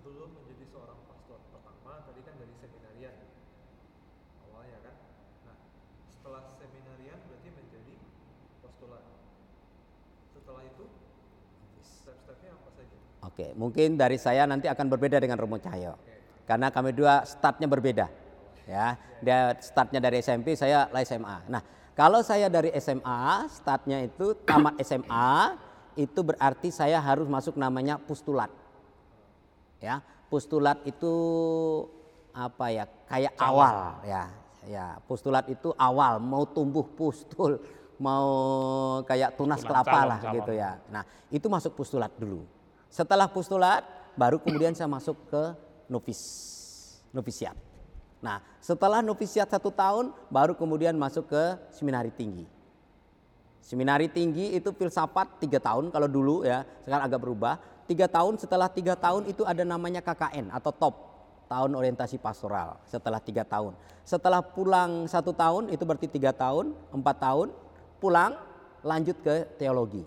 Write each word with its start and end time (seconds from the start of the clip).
sebelum 0.00 0.32
menjadi 0.32 0.64
seorang 0.72 0.96
pastor 1.04 1.36
pertama 1.52 2.00
tadi 2.08 2.20
kan 2.24 2.32
dari 2.40 2.54
seminarian 2.56 3.14
awalnya 4.48 4.80
kan 4.80 4.94
nah 5.44 5.56
setelah 6.08 6.42
seminarian 6.56 7.20
berarti 7.28 7.48
menjadi 7.52 7.94
postulat 8.64 9.04
setelah 10.32 10.64
itu 10.64 10.84
step-stepnya 11.84 12.56
apa 12.56 12.70
saja 12.72 12.96
Oke, 13.28 13.46
mungkin 13.60 14.00
dari 14.00 14.16
saya 14.16 14.48
nanti 14.48 14.72
akan 14.72 14.88
berbeda 14.88 15.20
dengan 15.20 15.36
Romo 15.36 15.60
Cahyo. 15.60 16.00
Karena 16.48 16.72
kami 16.72 16.96
dua 16.96 17.28
startnya 17.28 17.68
berbeda. 17.68 18.08
Ya, 18.64 18.96
dia 19.20 19.52
startnya 19.60 20.00
dari 20.00 20.24
SMP, 20.24 20.56
saya 20.56 20.88
lah 20.88 21.04
SMA. 21.04 21.44
Nah, 21.52 21.60
kalau 21.92 22.24
saya 22.24 22.48
dari 22.48 22.72
SMA, 22.80 23.44
startnya 23.52 24.00
itu 24.00 24.32
tamat 24.48 24.80
SMA, 24.80 25.60
itu 26.00 26.20
berarti 26.24 26.72
saya 26.72 26.96
harus 26.96 27.28
masuk 27.28 27.60
namanya 27.60 28.00
postulat. 28.00 28.48
Ya, 29.80 30.04
postulat 30.28 30.84
itu 30.84 31.12
apa 32.36 32.68
ya? 32.68 32.84
Kayak 33.08 33.32
awal 33.40 34.04
ya. 34.04 34.24
Ya, 34.68 35.00
postulat 35.08 35.48
itu 35.48 35.72
awal 35.80 36.20
mau 36.20 36.44
tumbuh 36.44 36.84
pustul, 36.84 37.56
mau 37.96 38.28
kayak 39.08 39.40
tunas 39.40 39.64
Postulat, 39.64 39.72
kelapa 39.84 39.96
calon, 39.96 40.08
lah 40.12 40.20
calon. 40.20 40.34
gitu 40.36 40.52
ya. 40.52 40.70
Nah, 40.92 41.02
itu 41.32 41.46
masuk 41.48 41.72
postulat 41.80 42.12
dulu. 42.20 42.44
Setelah 42.92 43.24
postulat, 43.32 43.80
baru 44.20 44.36
kemudian 44.36 44.76
saya 44.76 44.84
masuk 44.84 45.16
ke 45.32 45.42
novis, 45.88 46.20
novisiat. 47.16 47.56
Nah, 48.20 48.44
setelah 48.60 49.00
novisiat 49.00 49.48
satu 49.48 49.72
tahun, 49.72 50.12
baru 50.28 50.52
kemudian 50.52 50.92
masuk 50.92 51.32
ke 51.32 51.42
seminari 51.72 52.12
tinggi. 52.12 52.44
Seminari 53.64 54.12
tinggi 54.12 54.52
itu 54.52 54.76
filsafat 54.76 55.40
tiga 55.40 55.56
tahun 55.56 55.88
kalau 55.88 56.04
dulu 56.04 56.44
ya, 56.44 56.68
sekarang 56.84 57.04
agak 57.08 57.20
berubah. 57.24 57.56
Tiga 57.90 58.06
tahun 58.06 58.38
setelah 58.38 58.70
tiga 58.70 58.94
tahun 58.94 59.26
itu 59.26 59.42
ada 59.42 59.66
namanya 59.66 59.98
KKN 59.98 60.54
atau 60.54 60.70
top 60.70 60.94
tahun 61.50 61.74
orientasi 61.74 62.22
pastoral 62.22 62.78
setelah 62.86 63.18
tiga 63.18 63.42
tahun. 63.42 63.74
Setelah 64.06 64.38
pulang 64.46 65.10
satu 65.10 65.34
tahun 65.34 65.74
itu 65.74 65.82
berarti 65.82 66.06
tiga 66.06 66.30
tahun, 66.30 66.70
empat 66.94 67.16
tahun, 67.18 67.50
pulang 67.98 68.38
lanjut 68.86 69.18
ke 69.18 69.42
teologi. 69.58 70.06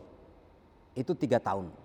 Itu 0.96 1.12
tiga 1.12 1.44
tahun. 1.44 1.76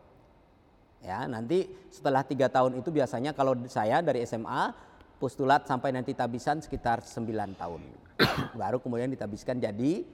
Ya, 1.03 1.27
nanti 1.27 1.67
setelah 1.91 2.23
tiga 2.23 2.47
tahun 2.47 2.79
itu 2.79 2.95
biasanya 2.95 3.35
kalau 3.35 3.59
saya 3.67 3.99
dari 3.99 4.23
SMA 4.23 4.71
postulat 5.19 5.67
sampai 5.67 5.91
nanti 5.91 6.15
tabisan 6.15 6.63
sekitar 6.63 7.03
9 7.03 7.59
tahun. 7.59 7.83
Baru 8.61 8.79
kemudian 8.79 9.11
ditabiskan 9.11 9.59
jadi 9.59 10.07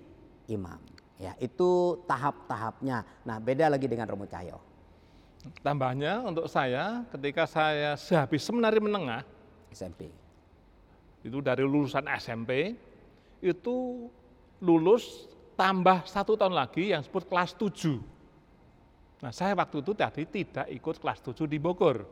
imam. 0.48 0.80
Ya, 1.20 1.36
itu 1.36 2.00
tahap-tahapnya. 2.08 3.04
Nah, 3.28 3.36
beda 3.36 3.68
lagi 3.68 3.84
dengan 3.84 4.08
Romo 4.08 4.24
Cahyo. 4.24 4.73
Tambahnya 5.60 6.24
untuk 6.24 6.48
saya 6.48 7.04
ketika 7.12 7.44
saya 7.44 8.00
sehabis 8.00 8.40
seminari 8.44 8.80
menengah 8.80 9.24
SMP. 9.68 10.08
itu 11.24 11.40
dari 11.40 11.64
lulusan 11.64 12.04
SMP 12.20 12.76
itu 13.40 14.08
lulus 14.60 15.24
tambah 15.56 16.04
satu 16.04 16.36
tahun 16.36 16.52
lagi 16.52 16.92
yang 16.92 17.00
disebut 17.00 17.24
kelas 17.28 17.56
7. 17.56 19.24
Nah 19.24 19.32
saya 19.32 19.56
waktu 19.56 19.80
itu 19.80 19.92
tadi 19.96 20.22
tidak 20.28 20.68
ikut 20.68 20.96
kelas 21.00 21.24
7 21.24 21.48
di 21.48 21.56
Bogor. 21.56 22.04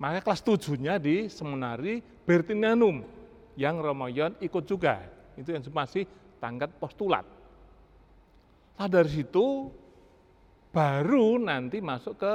Maka 0.00 0.24
kelas 0.24 0.40
7-nya 0.40 0.96
di 0.96 1.28
Seminari 1.28 2.00
Bertinianum 2.00 3.04
yang 3.54 3.78
Romoyon 3.78 4.40
ikut 4.40 4.64
juga. 4.64 5.04
Itu 5.36 5.52
yang 5.52 5.62
masih 5.68 6.08
tangkat 6.40 6.72
postulat. 6.80 7.28
Nah 8.80 8.88
dari 8.88 9.12
situ 9.12 9.70
baru 10.72 11.36
nanti 11.36 11.84
masuk 11.84 12.16
ke 12.18 12.34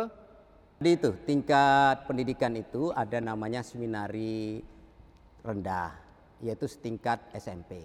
Jadi 0.77 0.91
itu 0.93 1.09
tingkat 1.25 2.05
pendidikan 2.05 2.53
itu 2.53 2.93
ada 2.93 3.17
namanya 3.17 3.65
seminari 3.65 4.61
rendah, 5.41 5.97
yaitu 6.37 6.69
setingkat 6.69 7.17
SMP. 7.33 7.81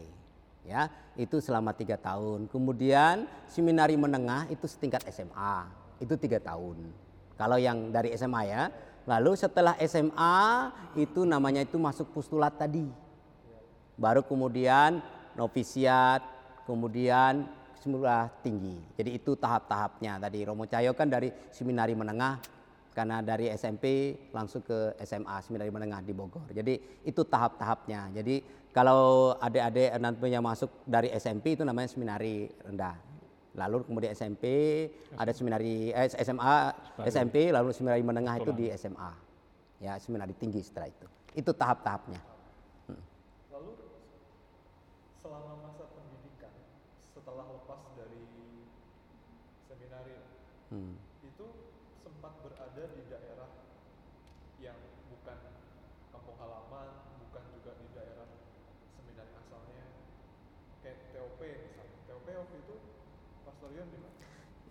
Ya, 0.69 0.93
itu 1.17 1.41
selama 1.41 1.73
tiga 1.73 1.97
tahun. 1.97 2.53
Kemudian 2.53 3.25
seminari 3.49 3.97
menengah 3.97 4.45
itu 4.53 4.69
setingkat 4.69 5.09
SMA, 5.09 5.73
itu 6.05 6.21
tiga 6.21 6.37
tahun. 6.37 6.85
Kalau 7.41 7.57
yang 7.57 7.89
dari 7.89 8.13
SMA 8.13 8.43
ya. 8.45 8.63
Lalu 9.03 9.35
setelah 9.35 9.75
SMA 9.83 10.71
itu 10.95 11.27
namanya 11.27 11.67
itu 11.67 11.75
masuk 11.75 12.15
postulat 12.15 12.55
tadi. 12.55 12.87
Baru 13.99 14.23
kemudian 14.23 15.03
novisiat, 15.35 16.23
kemudian 16.69 17.51
semula 17.83 18.31
tinggi. 18.47 18.79
Jadi 18.95 19.19
itu 19.19 19.35
tahap-tahapnya. 19.35 20.23
Tadi 20.23 20.39
Romo 20.47 20.65
Cahyo 20.71 20.95
kan 20.95 21.11
dari 21.11 21.35
seminari 21.51 21.99
menengah 21.99 22.39
karena 22.95 23.25
dari 23.25 23.51
SMP 23.51 24.15
langsung 24.31 24.63
ke 24.63 24.95
SMA 25.03 25.37
seminari 25.43 25.75
menengah 25.75 26.01
di 26.05 26.13
Bogor. 26.15 26.47
Jadi 26.55 27.03
itu 27.03 27.27
tahap-tahapnya. 27.27 28.15
Jadi 28.15 28.63
kalau 28.73 29.35
adik-adik 29.37 29.93
nantinya 30.01 30.41
masuk 30.41 30.71
dari 30.89 31.13
SMP 31.13 31.59
itu 31.59 31.67
namanya 31.67 31.93
seminari 31.93 32.49
rendah. 32.65 33.13
Lalu 33.53 33.85
kemudian 33.85 34.17
SMP 34.17 34.45
ada 35.13 35.29
seminari 35.37 35.93
eh, 35.93 36.09
SMA, 36.09 36.57
SMP, 37.05 37.53
lalu 37.53 37.69
seminari 37.77 38.01
menengah 38.01 38.41
itu 38.41 38.53
di 38.57 38.73
SMA. 38.73 39.13
Ya, 39.77 40.01
seminari 40.01 40.33
tinggi 40.33 40.65
setelah 40.65 40.89
itu. 40.89 41.07
Itu 41.37 41.53
tahap-tahapnya. 41.53 42.21
lalu 43.53 43.77
selama 45.21 45.69
masa 45.69 45.85
pendidikan 45.93 46.53
setelah 47.13 47.45
lepas 47.45 47.81
dari 47.93 48.25
seminari 49.69 50.17
Hmm. 50.73 50.97
itu 51.21 51.45
sempat 52.01 52.33
berada 52.41 52.85
di 52.97 53.05
daerah 53.05 53.51
yang 54.57 54.81
bukan 55.13 55.37
kampung 56.09 56.33
halaman, 56.41 56.97
bukan 57.29 57.45
juga 57.53 57.77
di 57.77 57.93
daerah 57.93 58.25
seminari 58.97 59.37
asalnya, 59.37 59.85
kayak 60.81 61.13
TOP 61.13 61.41
misalnya. 61.45 61.99
TOP 62.09 62.25
waktu 62.25 62.57
itu 62.65 62.75
Pastor 63.45 63.69
Yon 63.77 63.85
di 63.93 63.99
mana? 64.01 64.17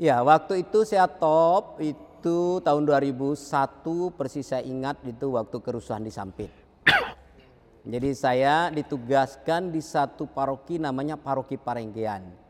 Ya, 0.02 0.18
waktu 0.26 0.66
itu 0.66 0.80
saya 0.90 1.06
top 1.06 1.78
itu 1.78 2.66
tahun 2.66 2.82
2001 2.90 4.18
persis 4.18 4.50
saya 4.50 4.66
ingat 4.66 5.06
itu 5.06 5.38
waktu 5.38 5.54
kerusuhan 5.62 6.02
di 6.02 6.10
Sampit. 6.10 6.50
Jadi 7.94 8.10
saya 8.18 8.74
ditugaskan 8.74 9.70
di 9.70 9.86
satu 9.86 10.26
paroki 10.26 10.82
namanya 10.82 11.14
Paroki 11.14 11.62
Parenggean. 11.62 12.41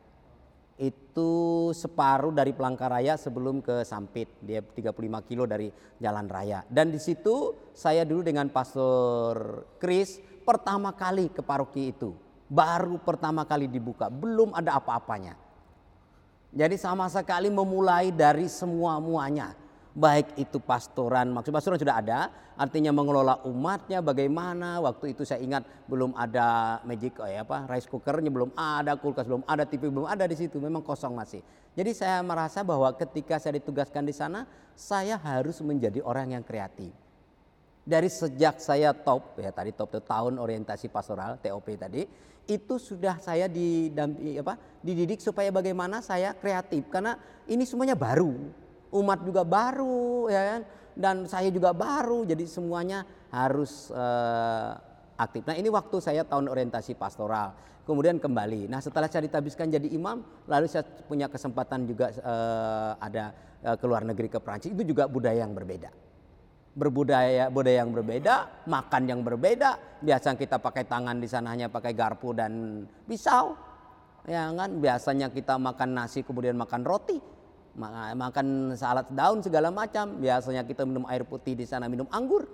Itu 0.82 1.70
separuh 1.78 2.34
dari 2.34 2.58
Pelangkaraya 2.58 3.14
sebelum 3.14 3.62
ke 3.62 3.86
Sampit. 3.86 4.42
Dia 4.42 4.66
35 4.66 5.30
kilo 5.30 5.46
dari 5.46 5.70
jalan 6.02 6.26
raya. 6.26 6.66
Dan 6.66 6.90
di 6.90 6.98
situ 6.98 7.54
saya 7.70 8.02
dulu 8.02 8.26
dengan 8.26 8.50
Pastor 8.50 9.62
Chris 9.78 10.18
pertama 10.42 10.98
kali 10.98 11.30
ke 11.30 11.46
paroki 11.46 11.94
itu. 11.94 12.18
Baru 12.50 12.98
pertama 12.98 13.46
kali 13.46 13.70
dibuka, 13.70 14.10
belum 14.10 14.58
ada 14.58 14.82
apa-apanya. 14.82 15.38
Jadi 16.52 16.76
sama 16.82 17.08
sekali 17.08 17.48
memulai 17.48 18.10
dari 18.10 18.50
semua 18.50 18.98
muanya. 18.98 19.61
Baik 19.92 20.40
itu 20.40 20.56
pastoran, 20.64 21.36
maksud 21.36 21.52
pastoran 21.52 21.76
sudah 21.76 22.00
ada, 22.00 22.32
artinya 22.56 22.96
mengelola 22.96 23.44
umatnya 23.44 24.00
bagaimana. 24.00 24.80
Waktu 24.80 25.12
itu 25.12 25.28
saya 25.28 25.44
ingat 25.44 25.68
belum 25.84 26.16
ada 26.16 26.80
magic 26.88 27.20
oh 27.20 27.28
ya 27.28 27.44
apa 27.44 27.68
rice 27.68 27.92
cookernya 27.92 28.32
belum 28.32 28.56
ada, 28.56 28.96
kulkas 28.96 29.28
belum 29.28 29.44
ada, 29.44 29.68
TV 29.68 29.92
belum 29.92 30.08
ada 30.08 30.24
di 30.32 30.40
situ, 30.40 30.64
memang 30.64 30.80
kosong 30.80 31.12
masih. 31.12 31.44
Jadi 31.76 31.92
saya 31.92 32.24
merasa 32.24 32.64
bahwa 32.64 32.88
ketika 32.96 33.36
saya 33.36 33.60
ditugaskan 33.60 34.08
di 34.08 34.16
sana, 34.16 34.48
saya 34.80 35.20
harus 35.20 35.60
menjadi 35.60 36.00
orang 36.08 36.40
yang 36.40 36.44
kreatif. 36.48 36.96
Dari 37.84 38.08
sejak 38.08 38.64
saya 38.64 38.96
top 38.96 39.44
ya 39.44 39.52
tadi 39.52 39.76
top 39.76 39.92
itu 39.92 40.02
tahun 40.08 40.40
orientasi 40.40 40.88
pastoral 40.88 41.36
TOP 41.42 41.68
tadi 41.76 42.08
itu 42.46 42.76
sudah 42.78 43.18
saya 43.18 43.50
didampi 43.50 44.38
apa 44.38 44.58
dididik 44.86 45.18
supaya 45.18 45.50
bagaimana 45.50 46.00
saya 46.00 46.38
kreatif 46.38 46.90
karena 46.94 47.18
ini 47.50 47.66
semuanya 47.66 47.98
baru 47.98 48.38
umat 48.92 49.24
juga 49.24 49.48
baru 49.48 50.28
ya 50.28 50.42
kan 50.56 50.62
dan 50.96 51.16
saya 51.26 51.48
juga 51.48 51.72
baru 51.72 52.28
jadi 52.28 52.44
semuanya 52.44 53.08
harus 53.32 53.90
eh, 53.96 54.72
aktif. 55.16 55.48
Nah 55.48 55.56
ini 55.56 55.72
waktu 55.72 55.98
saya 56.04 56.28
tahun 56.28 56.52
orientasi 56.52 57.00
pastoral 57.00 57.56
kemudian 57.88 58.20
kembali. 58.20 58.68
Nah 58.68 58.84
setelah 58.84 59.08
saya 59.08 59.24
ditabiskan 59.26 59.72
jadi 59.72 59.88
imam 59.92 60.22
lalu 60.46 60.68
saya 60.68 60.84
punya 60.84 61.32
kesempatan 61.32 61.88
juga 61.88 62.12
eh, 62.12 62.92
ada 63.00 63.32
eh, 63.64 63.76
ke 63.80 63.86
luar 63.88 64.04
negeri 64.04 64.28
ke 64.28 64.40
Prancis 64.44 64.76
itu 64.76 64.84
juga 64.84 65.08
budaya 65.08 65.42
yang 65.48 65.56
berbeda 65.56 66.12
berbudaya 66.72 67.52
budaya 67.52 67.84
yang 67.84 67.92
berbeda, 67.92 68.64
makan 68.68 69.04
yang 69.04 69.22
berbeda. 69.28 70.00
Biasa 70.00 70.40
kita 70.40 70.58
pakai 70.64 70.88
tangan 70.88 71.20
di 71.20 71.28
sana 71.28 71.52
hanya 71.52 71.68
pakai 71.68 71.92
garpu 71.92 72.32
dan 72.32 72.86
pisau. 73.06 73.60
Ya 74.30 74.48
kan, 74.54 74.78
biasanya 74.78 75.34
kita 75.34 75.58
makan 75.58 75.98
nasi 75.98 76.22
kemudian 76.22 76.54
makan 76.54 76.86
roti, 76.86 77.18
makan 77.76 78.76
salad 78.76 79.08
daun 79.12 79.40
segala 79.40 79.72
macam. 79.72 80.20
Biasanya 80.20 80.68
kita 80.68 80.84
minum 80.84 81.08
air 81.08 81.24
putih 81.24 81.56
di 81.56 81.64
sana 81.64 81.88
minum 81.88 82.08
anggur. 82.12 82.48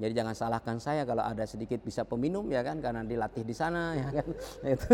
Jadi 0.00 0.16
jangan 0.16 0.32
salahkan 0.32 0.80
saya 0.80 1.04
kalau 1.04 1.20
ada 1.20 1.44
sedikit 1.44 1.76
bisa 1.84 2.08
peminum 2.08 2.48
ya 2.48 2.64
kan 2.64 2.80
karena 2.80 3.04
dilatih 3.04 3.44
di 3.44 3.52
sana 3.52 3.92
ya 3.92 4.08
kan. 4.08 4.26
Itu. 4.72 4.88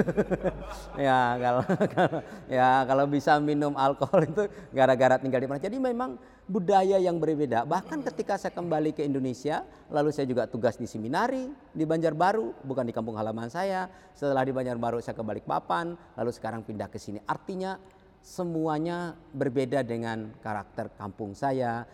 ya 1.06 1.18
kalau, 1.38 1.62
kalau 1.94 2.18
ya 2.50 2.68
kalau 2.82 3.04
bisa 3.06 3.38
minum 3.38 3.78
alkohol 3.78 4.26
itu 4.26 4.42
gara-gara 4.74 5.14
tinggal 5.22 5.38
di 5.38 5.46
mana. 5.46 5.62
Jadi 5.62 5.78
memang 5.78 6.18
budaya 6.50 6.98
yang 6.98 7.22
berbeda. 7.22 7.62
Bahkan 7.62 8.02
ketika 8.10 8.34
saya 8.34 8.50
kembali 8.50 8.98
ke 8.98 9.06
Indonesia, 9.06 9.62
lalu 9.94 10.10
saya 10.10 10.26
juga 10.26 10.50
tugas 10.50 10.74
di 10.74 10.90
seminari 10.90 11.46
di 11.70 11.86
Banjarbaru, 11.86 12.66
bukan 12.66 12.82
di 12.82 12.90
kampung 12.90 13.14
halaman 13.14 13.46
saya. 13.46 13.86
Setelah 14.10 14.42
di 14.42 14.50
Banjarbaru 14.50 14.98
saya 14.98 15.14
ke 15.14 15.22
Balikpapan, 15.22 15.94
lalu 16.18 16.30
sekarang 16.34 16.66
pindah 16.66 16.90
ke 16.90 16.98
sini. 16.98 17.22
Artinya 17.30 17.78
semuanya 18.26 19.14
berbeda 19.30 19.86
dengan 19.86 20.34
karakter 20.42 20.90
kampung 20.98 21.30
saya, 21.38 21.86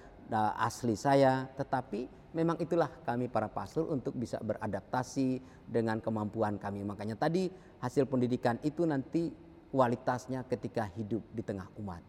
asli 0.57 0.97
saya, 0.97 1.45
tetapi 1.61 2.09
memang 2.33 2.57
itulah 2.57 2.89
kami 3.05 3.29
para 3.29 3.53
pastor 3.53 3.85
untuk 3.93 4.17
bisa 4.17 4.41
beradaptasi 4.41 5.45
dengan 5.69 6.01
kemampuan 6.01 6.57
kami. 6.57 6.89
Makanya 6.89 7.21
tadi 7.21 7.53
hasil 7.85 8.09
pendidikan 8.09 8.57
itu 8.65 8.89
nanti 8.89 9.29
kualitasnya 9.69 10.49
ketika 10.49 10.89
hidup 10.97 11.21
di 11.37 11.45
tengah 11.45 11.69
umat. 11.77 12.01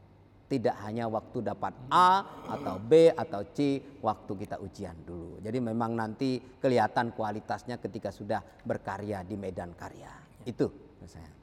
Tidak 0.47 0.75
hanya 0.87 1.11
waktu 1.11 1.43
dapat 1.43 1.75
A 1.91 2.23
atau 2.47 2.79
B 2.79 3.11
atau 3.11 3.43
C 3.51 3.83
waktu 3.99 4.31
kita 4.39 4.55
ujian 4.63 4.95
dulu. 5.03 5.43
Jadi 5.43 5.59
memang 5.59 5.99
nanti 5.99 6.39
kelihatan 6.63 7.11
kualitasnya 7.11 7.75
ketika 7.75 8.07
sudah 8.07 8.39
berkarya 8.63 9.19
di 9.27 9.35
medan 9.35 9.75
karya. 9.75 10.15
Itu 10.47 10.71
saya. 11.03 11.42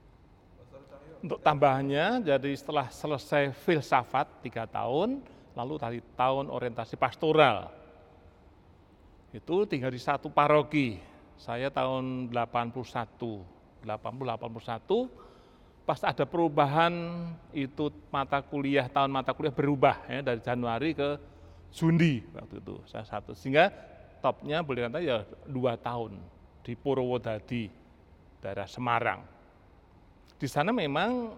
Untuk 1.20 1.44
tambahannya, 1.44 2.25
jadi 2.25 2.50
setelah 2.56 2.88
selesai 2.88 3.52
filsafat 3.52 4.40
tiga 4.40 4.64
tahun, 4.64 5.20
lalu 5.52 5.75
tadi 5.76 5.99
tahun 6.17 6.49
orientasi 6.49 6.96
pastoral. 6.96 7.69
Itu 9.28 9.69
tinggal 9.69 9.93
di 9.93 10.00
satu 10.00 10.32
paroki. 10.32 10.96
Saya 11.37 11.69
tahun 11.69 12.32
81, 12.32 13.44
80 13.84 13.84
81 13.84 15.28
pas 15.84 16.00
ada 16.06 16.22
perubahan 16.22 16.93
itu 17.50 17.90
mata 18.14 18.38
kuliah 18.44 18.87
tahun 18.87 19.11
mata 19.11 19.34
kuliah 19.34 19.50
berubah 19.50 20.06
ya 20.06 20.20
dari 20.22 20.38
Januari 20.38 20.94
ke 20.94 21.19
Juni 21.75 22.25
waktu 22.32 22.64
itu. 22.64 22.81
Saya 22.88 23.05
satu. 23.05 23.37
Sehingga 23.37 23.69
topnya 24.25 24.64
boleh 24.64 24.88
kata 24.88 25.00
ya 25.05 25.25
dua 25.44 25.76
tahun 25.76 26.17
di 26.64 26.72
Purwodadi 26.76 27.69
daerah 28.40 28.69
Semarang 28.69 29.39
di 30.40 30.48
sana 30.48 30.72
memang 30.72 31.37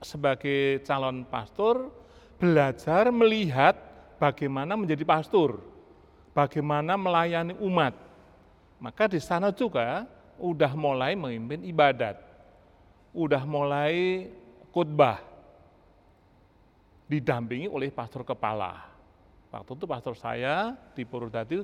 sebagai 0.00 0.80
calon 0.88 1.28
pastor 1.28 1.92
belajar 2.40 3.12
melihat 3.12 3.76
bagaimana 4.16 4.72
menjadi 4.72 5.04
pastor 5.04 5.60
bagaimana 6.32 6.96
melayani 6.96 7.58
umat. 7.60 7.92
Maka 8.80 9.10
di 9.10 9.20
sana 9.20 9.52
juga 9.52 10.08
udah 10.38 10.72
mulai 10.78 11.18
memimpin 11.18 11.66
ibadat, 11.66 12.16
udah 13.10 13.42
mulai 13.42 14.30
khotbah, 14.70 15.18
didampingi 17.10 17.68
oleh 17.68 17.90
pastor 17.90 18.22
kepala. 18.22 18.86
Waktu 19.50 19.76
itu 19.76 19.84
pastor 19.84 20.14
saya 20.14 20.78
di 20.94 21.02
Purwodadi, 21.02 21.58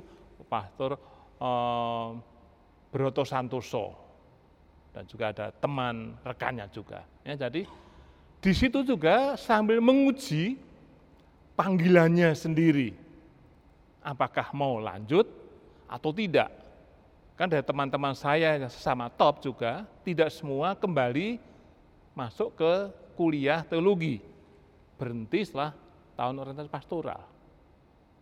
pastor 0.45 0.99
eh, 1.39 2.09
Broto 2.91 3.23
Santoso, 3.23 4.04
dan 4.95 5.03
juga 5.03 5.35
ada 5.35 5.51
teman 5.51 6.15
rekannya 6.23 6.71
juga. 6.71 7.03
Ya, 7.27 7.35
jadi 7.35 7.67
di 8.39 8.51
situ 8.55 8.79
juga 8.87 9.35
sambil 9.35 9.83
menguji 9.83 10.55
panggilannya 11.59 12.31
sendiri 12.31 12.95
apakah 14.05 14.53
mau 14.53 14.77
lanjut 14.77 15.25
atau 15.89 16.13
tidak. 16.13 16.53
Kan 17.35 17.51
dari 17.51 17.65
teman-teman 17.65 18.15
saya 18.15 18.55
yang 18.55 18.71
sesama 18.71 19.11
top 19.11 19.43
juga, 19.43 19.83
tidak 20.07 20.31
semua 20.31 20.71
kembali 20.77 21.41
masuk 22.15 22.55
ke 22.55 22.73
kuliah 23.17 23.65
teologi. 23.67 24.23
Berhenti 24.95 25.43
setelah 25.43 25.75
tahun 26.15 26.39
orientasi 26.39 26.71
pastoral. 26.71 27.19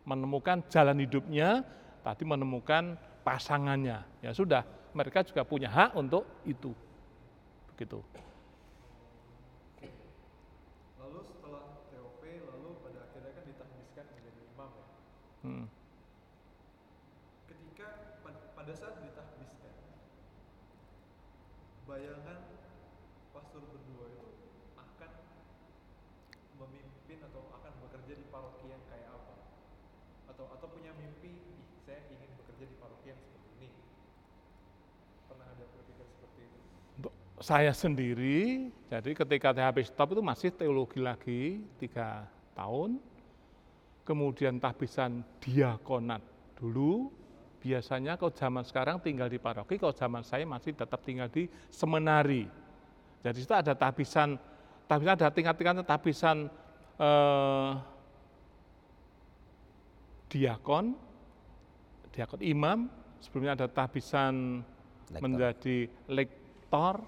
Menemukan 0.02 0.66
jalan 0.66 0.98
hidupnya, 0.98 1.62
tadi 2.02 2.26
menemukan 2.26 2.98
pasangannya. 3.24 4.04
Ya 4.22 4.32
sudah, 4.36 4.68
mereka 4.94 5.24
juga 5.24 5.48
punya 5.48 5.72
hak 5.72 5.96
untuk 5.96 6.28
itu. 6.46 6.76
Begitu. 7.74 8.04
Hmm. 15.44 15.68
Ketika 17.52 18.16
pada 18.56 18.72
saat 18.72 18.96
ditahbiskan, 19.04 19.76
bayangan 21.84 22.48
pastor 23.36 23.60
berdua 23.68 24.08
itu 24.08 24.30
akan 24.80 25.12
memimpin 26.56 27.20
atau 27.28 27.44
akan 27.60 27.74
bekerja 27.76 28.14
di 28.16 28.26
paroki 28.32 28.72
yang 28.72 28.80
kayak 28.88 29.12
apa? 29.12 29.36
Atau 30.32 30.48
atau 30.48 30.68
punya 30.72 30.96
mimpi, 30.96 31.36
ih 31.36 31.60
saya 31.84 32.08
ingin 32.08 32.40
bekerja 32.40 32.64
di 32.64 32.76
paroki 32.80 33.12
yang 33.12 33.20
seperti 33.20 33.52
ini. 33.60 33.70
Pernah 35.28 35.48
ada 35.52 35.68
berpikir 35.76 36.08
seperti 36.08 36.40
itu? 36.48 36.60
Untuk 37.04 37.12
saya 37.44 37.76
sendiri, 37.76 38.72
jadi 38.88 39.12
ketika 39.12 39.52
THP 39.52 39.84
stop 39.84 40.16
itu 40.16 40.24
masih 40.24 40.56
teologi 40.56 41.04
lagi 41.04 41.60
tiga 41.76 42.24
tahun, 42.56 43.04
kemudian 44.08 44.64
tahbisan 44.64 45.28
diakonat 45.44 46.24
dulu, 46.56 47.12
biasanya 47.60 48.16
kalau 48.16 48.32
zaman 48.32 48.64
sekarang 48.64 49.04
tinggal 49.04 49.28
di 49.28 49.44
paroki, 49.44 49.76
kalau 49.76 49.92
zaman 49.92 50.24
saya 50.24 50.48
masih 50.48 50.72
tetap 50.72 51.04
tinggal 51.04 51.28
di 51.28 51.52
semenari. 51.68 52.48
Jadi 53.20 53.40
itu 53.44 53.52
ada 53.52 53.76
tahbisan, 53.76 54.40
tahbisan 54.88 55.16
ada 55.20 55.28
tingkat-tingkat 55.28 55.84
tahbisan 55.84 56.48
eh, 56.96 57.72
diakon, 60.32 60.96
diakon 62.16 62.40
imam, 62.40 62.88
sebelumnya 63.20 63.60
ada 63.60 63.68
tahbisan 63.68 64.64
lektor. 65.12 65.20
menjadi 65.20 65.78
lektor, 66.08 67.04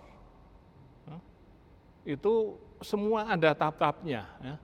itu 2.06 2.56
semua 2.86 3.28
ada 3.28 3.52
tahap-tahapnya. 3.58 4.24
Ya. 4.40 4.56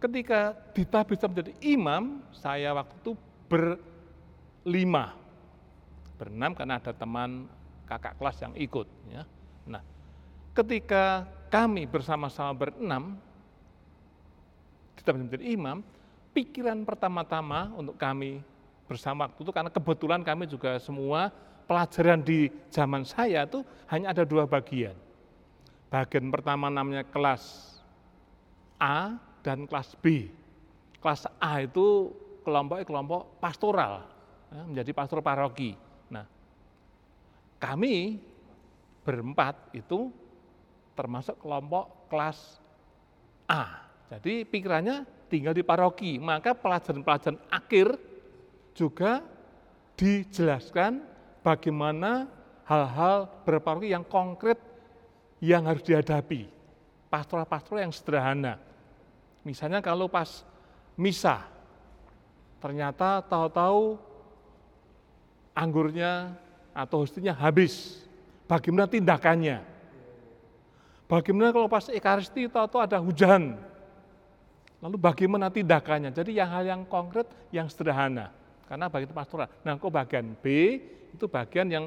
Ketika 0.00 0.56
bisa 1.04 1.28
menjadi 1.28 1.52
imam, 1.60 2.24
saya 2.32 2.72
waktu 2.72 2.96
itu 3.04 3.12
berlima. 3.52 5.12
Berenam 6.16 6.56
karena 6.56 6.80
ada 6.80 6.96
teman 6.96 7.44
kakak 7.84 8.16
kelas 8.16 8.40
yang 8.40 8.56
ikut. 8.56 8.88
Ya. 9.12 9.28
Nah, 9.68 9.84
ketika 10.56 11.28
kami 11.52 11.84
bersama-sama 11.84 12.56
berenam, 12.56 13.20
kita 14.96 15.12
menjadi 15.12 15.44
imam, 15.52 15.84
pikiran 16.32 16.80
pertama-tama 16.88 17.68
untuk 17.76 18.00
kami 18.00 18.40
bersama 18.88 19.28
waktu 19.28 19.44
itu, 19.44 19.52
karena 19.52 19.68
kebetulan 19.68 20.24
kami 20.24 20.48
juga 20.48 20.80
semua 20.80 21.28
pelajaran 21.68 22.24
di 22.24 22.48
zaman 22.72 23.04
saya 23.04 23.44
itu 23.44 23.60
hanya 23.92 24.16
ada 24.16 24.24
dua 24.24 24.48
bagian. 24.48 24.96
Bagian 25.90 26.30
pertama 26.30 26.70
namanya 26.70 27.02
kelas 27.02 27.74
A, 28.78 29.18
dan 29.42 29.66
kelas 29.66 29.98
B. 29.98 30.30
Kelas 31.02 31.26
A 31.42 31.66
itu 31.66 32.14
kelompok 32.46 32.86
kelompok 32.86 33.20
pastoral, 33.42 34.06
ya, 34.54 34.62
menjadi 34.70 34.90
pastor 34.94 35.18
paroki. 35.20 35.74
Nah, 36.08 36.24
kami 37.58 38.22
berempat 39.02 39.74
itu 39.74 40.14
termasuk 40.94 41.36
kelompok 41.42 42.06
kelas 42.06 42.62
A. 43.50 43.90
Jadi 44.14 44.46
pikirannya 44.46 45.26
tinggal 45.26 45.54
di 45.54 45.66
paroki, 45.66 46.22
maka 46.22 46.54
pelajaran-pelajaran 46.54 47.38
akhir 47.50 47.98
juga 48.74 49.22
dijelaskan 49.98 51.02
bagaimana 51.42 52.30
hal-hal 52.64 53.26
berparoki 53.42 53.90
yang 53.90 54.06
konkret 54.06 54.69
yang 55.40 55.64
harus 55.66 55.82
dihadapi. 55.82 56.46
Pastoral-pastoral 57.10 57.88
yang 57.88 57.94
sederhana. 57.96 58.60
Misalnya 59.42 59.80
kalau 59.80 60.06
pas 60.06 60.44
misa, 60.94 61.42
ternyata 62.60 63.24
tahu-tahu 63.24 63.96
anggurnya 65.56 66.36
atau 66.76 67.02
hostinya 67.02 67.34
habis. 67.34 68.04
Bagaimana 68.46 68.86
tindakannya? 68.86 69.64
Bagaimana 71.10 71.50
kalau 71.50 71.66
pas 71.66 71.90
ekaristi 71.90 72.46
tahu-tahu 72.46 72.86
ada 72.86 72.98
hujan? 73.02 73.58
Lalu 74.78 74.96
bagaimana 74.96 75.50
tindakannya? 75.50 76.14
Jadi 76.14 76.38
yang 76.38 76.48
hal 76.48 76.64
yang 76.64 76.82
konkret, 76.86 77.26
yang 77.50 77.66
sederhana. 77.66 78.30
Karena 78.70 78.86
bagian 78.86 79.10
pastoral. 79.10 79.50
Nah, 79.66 79.74
kok 79.74 79.90
bagian 79.90 80.30
B 80.38 80.44
itu 81.10 81.26
bagian 81.26 81.66
yang 81.66 81.84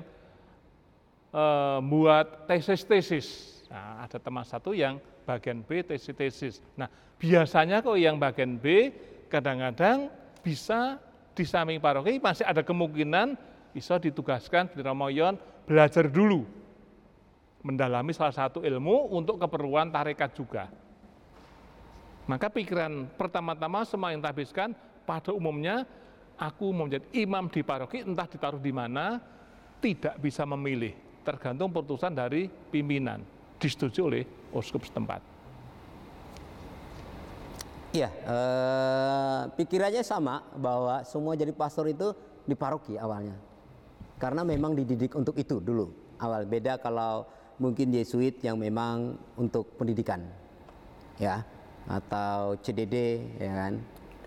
buat 1.81 2.45
tesis-tesis. 2.45 3.59
Nah, 3.73 4.05
ada 4.05 4.21
teman 4.21 4.45
satu 4.45 4.77
yang 4.77 5.01
bagian 5.25 5.65
B 5.65 5.81
tesis-tesis. 5.81 6.61
Nah, 6.77 6.85
biasanya 7.17 7.81
kok 7.81 7.97
yang 7.97 8.21
bagian 8.21 8.61
B 8.61 8.93
kadang-kadang 9.33 10.13
bisa 10.45 11.01
di 11.33 11.41
samping 11.41 11.81
paroki 11.81 12.21
masih 12.21 12.45
ada 12.45 12.61
kemungkinan 12.61 13.33
bisa 13.73 13.97
ditugaskan 13.97 14.69
di 14.69 14.85
Romoyon 14.85 15.33
belajar 15.65 16.05
dulu 16.05 16.45
mendalami 17.65 18.13
salah 18.13 18.35
satu 18.35 18.61
ilmu 18.61 19.09
untuk 19.09 19.41
keperluan 19.41 19.89
tarekat 19.89 20.37
juga. 20.37 20.69
Maka 22.29 22.53
pikiran 22.53 23.09
pertama-tama 23.17 23.81
semua 23.83 24.13
yang 24.13 24.21
tabiskan 24.21 24.77
pada 25.03 25.33
umumnya 25.33 25.83
aku 26.37 26.69
mau 26.69 26.85
menjadi 26.85 27.07
imam 27.17 27.49
di 27.49 27.65
paroki 27.65 28.05
entah 28.05 28.29
ditaruh 28.29 28.61
di 28.61 28.71
mana 28.71 29.17
tidak 29.81 30.15
bisa 30.21 30.47
memilih 30.47 31.02
tergantung 31.23 31.71
putusan 31.71 32.11
dari 32.11 32.51
pimpinan 32.69 33.23
disetujui 33.57 34.03
oleh 34.03 34.23
uskup 34.51 34.83
setempat. 34.83 35.23
Iya, 37.93 38.09
eh, 38.09 39.41
pikirannya 39.53 40.01
sama 40.01 40.41
bahwa 40.57 41.05
semua 41.05 41.37
jadi 41.37 41.53
pastor 41.53 41.85
itu 41.85 42.09
di 42.43 42.57
paroki 42.57 42.97
awalnya. 42.97 43.37
Karena 44.17 44.41
memang 44.41 44.73
dididik 44.73 45.13
untuk 45.13 45.37
itu 45.37 45.61
dulu. 45.61 45.93
Awal 46.17 46.49
beda 46.49 46.81
kalau 46.81 47.29
mungkin 47.61 47.93
Yesuit 47.93 48.41
yang 48.41 48.57
memang 48.57 49.13
untuk 49.37 49.77
pendidikan. 49.77 50.25
Ya, 51.21 51.45
atau 51.85 52.57
CDD 52.65 53.21
ya 53.37 53.53
kan. 53.53 53.73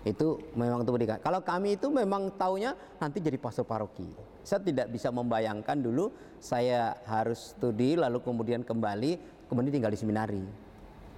Itu 0.07 0.39
memang 0.55 0.87
untuk 0.87 0.95
pendidikan. 0.95 1.19
Kalau 1.19 1.43
kami 1.43 1.75
itu 1.75 1.91
memang 1.91 2.31
taunya 2.39 2.71
nanti 3.03 3.19
jadi 3.19 3.35
pastor 3.35 3.67
paroki. 3.67 4.07
Saya 4.47 4.63
tidak 4.63 4.87
bisa 4.95 5.11
membayangkan 5.11 5.75
dulu 5.75 6.07
saya 6.39 6.95
harus 7.03 7.51
studi 7.51 7.99
lalu 7.99 8.23
kemudian 8.23 8.63
kembali 8.63 9.43
kemudian 9.51 9.75
tinggal 9.75 9.91
di 9.91 9.99
seminari. 9.99 10.43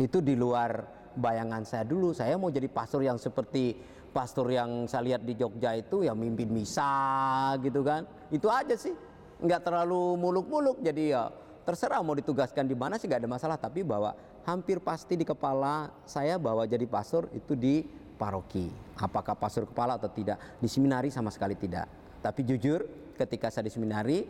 Itu 0.01 0.17
di 0.25 0.33
luar 0.33 0.81
bayangan 1.13 1.61
saya 1.61 1.85
dulu. 1.85 2.09
Saya 2.09 2.41
mau 2.41 2.49
jadi 2.49 2.65
pastor 2.65 3.05
yang 3.05 3.21
seperti 3.21 3.77
pastor 4.09 4.49
yang 4.49 4.89
saya 4.89 5.13
lihat 5.13 5.21
di 5.21 5.37
Jogja 5.37 5.77
itu 5.77 6.01
yang 6.01 6.17
mimpin 6.17 6.49
misa 6.49 7.53
gitu 7.61 7.85
kan. 7.85 8.09
Itu 8.33 8.49
aja 8.49 8.73
sih. 8.73 8.97
Nggak 9.45 9.61
terlalu 9.61 10.17
muluk-muluk. 10.17 10.81
Jadi 10.81 11.13
ya 11.13 11.29
terserah 11.69 12.01
mau 12.01 12.17
ditugaskan 12.17 12.65
di 12.65 12.73
mana 12.73 12.97
sih 12.97 13.05
nggak 13.05 13.21
ada 13.21 13.29
masalah. 13.29 13.57
Tapi 13.61 13.85
bahwa 13.85 14.17
hampir 14.49 14.81
pasti 14.81 15.13
di 15.13 15.27
kepala 15.27 15.93
saya 16.09 16.41
bahwa 16.41 16.65
jadi 16.65 16.89
pastor 16.89 17.29
itu 17.37 17.53
di 17.53 17.85
paroki. 18.17 18.73
Apakah 18.97 19.37
pastor 19.37 19.69
kepala 19.69 20.01
atau 20.01 20.09
tidak? 20.09 20.57
Di 20.57 20.65
seminari 20.65 21.13
sama 21.13 21.29
sekali 21.29 21.53
tidak. 21.53 21.85
Tapi 22.25 22.41
jujur 22.43 22.83
ketika 23.19 23.51
saya 23.51 23.67
di 23.67 23.73
seminari 23.75 24.23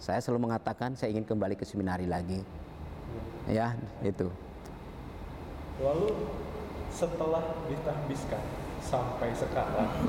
saya 0.00 0.18
selalu 0.24 0.48
mengatakan 0.48 0.96
saya 0.96 1.12
ingin 1.12 1.28
kembali 1.28 1.54
ke 1.60 1.68
seminari 1.68 2.08
lagi. 2.08 2.40
Ya 3.44 3.76
itu. 4.00 4.32
Lalu 5.84 6.08
setelah 6.88 7.44
ditahbiskan 7.68 8.40
sampai 8.80 9.36
sekarang 9.36 10.08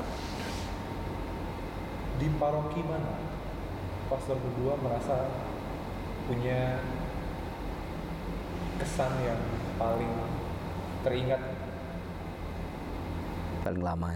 di 2.16 2.28
paroki 2.40 2.80
mana? 2.80 3.20
Pastor 4.08 4.38
berdua 4.38 4.78
merasa 4.80 5.28
punya 6.30 6.80
kesan 8.80 9.12
yang 9.26 9.42
paling 9.76 10.12
teringat. 11.04 11.42
Paling 13.66 13.82
lama 13.82 14.08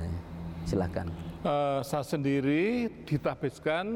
silakan 0.67 1.12
uh, 1.45 1.81
saya 1.85 2.05
sendiri 2.05 2.90
ditahbiskan 3.05 3.87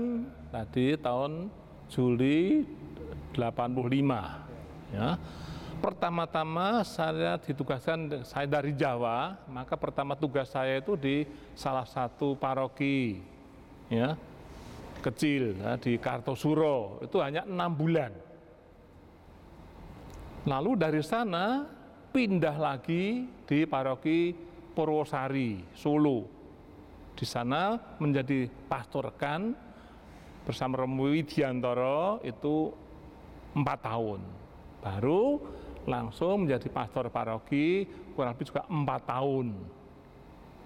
tadi 0.53 0.97
tahun 1.01 1.49
Juli 1.89 2.65
85 3.37 4.95
ya 4.95 5.19
pertama-tama 5.85 6.81
saya 6.81 7.37
ditugaskan 7.37 8.25
saya 8.25 8.49
dari 8.49 8.73
Jawa, 8.73 9.37
maka 9.53 9.77
pertama 9.77 10.17
tugas 10.17 10.49
saya 10.49 10.81
itu 10.81 10.97
di 10.97 11.29
salah 11.53 11.85
satu 11.85 12.33
paroki 12.41 13.21
ya 13.93 14.17
kecil 15.05 15.61
ya, 15.61 15.77
di 15.77 16.01
Kartosuro 16.01 17.05
itu 17.05 17.21
hanya 17.21 17.45
enam 17.45 17.77
bulan. 17.77 18.17
Lalu 20.49 20.73
dari 20.81 21.05
sana 21.05 21.69
pindah 22.09 22.57
lagi 22.57 23.29
di 23.45 23.69
paroki 23.69 24.33
Purwosari 24.73 25.61
Solo. 25.77 26.34
Di 27.15 27.27
sana 27.27 27.79
menjadi 28.03 28.51
pastor 28.67 29.15
rekan 29.15 29.55
bersama 30.45 30.83
Romo 30.83 31.09
Widiantoro 31.09 32.21
itu 32.27 32.75
empat 33.55 33.79
tahun. 33.87 34.21
Baru 34.83 35.41
langsung 35.87 36.45
menjadi 36.45 36.69
pastor 36.69 37.09
paroki 37.09 37.87
kurang 38.13 38.35
lebih 38.37 38.47
juga 38.51 38.63
empat 38.67 39.01
tahun. 39.09 39.47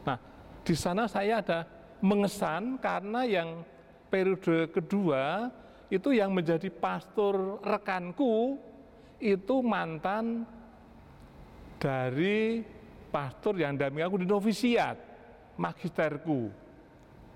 Nah, 0.08 0.18
di 0.64 0.74
sana 0.74 1.04
saya 1.06 1.44
ada 1.44 1.68
mengesan 2.00 2.78
karena 2.78 3.26
yang 3.26 3.62
periode 4.08 4.72
kedua 4.72 5.52
itu 5.92 6.12
yang 6.12 6.32
menjadi 6.32 6.68
pastor 6.68 7.60
rekanku 7.64 8.56
itu 9.18 9.56
mantan 9.64 10.46
dari 11.80 12.62
pastor 13.08 13.56
yang 13.56 13.74
dampingi 13.74 14.04
aku 14.04 14.20
di 14.20 14.28
novisiat, 14.28 14.96
magisterku. 15.58 16.48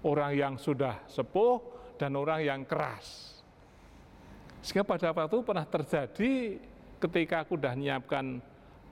Orang 0.02 0.34
yang 0.34 0.54
sudah 0.58 1.06
sepuh 1.06 1.62
dan 1.94 2.18
orang 2.18 2.42
yang 2.42 2.60
keras. 2.66 3.38
Sehingga 4.62 4.82
pada 4.82 5.14
waktu 5.14 5.30
itu 5.30 5.46
pernah 5.46 5.66
terjadi 5.66 6.32
ketika 7.02 7.46
aku 7.46 7.58
sudah 7.58 7.74
menyiapkan 7.74 8.38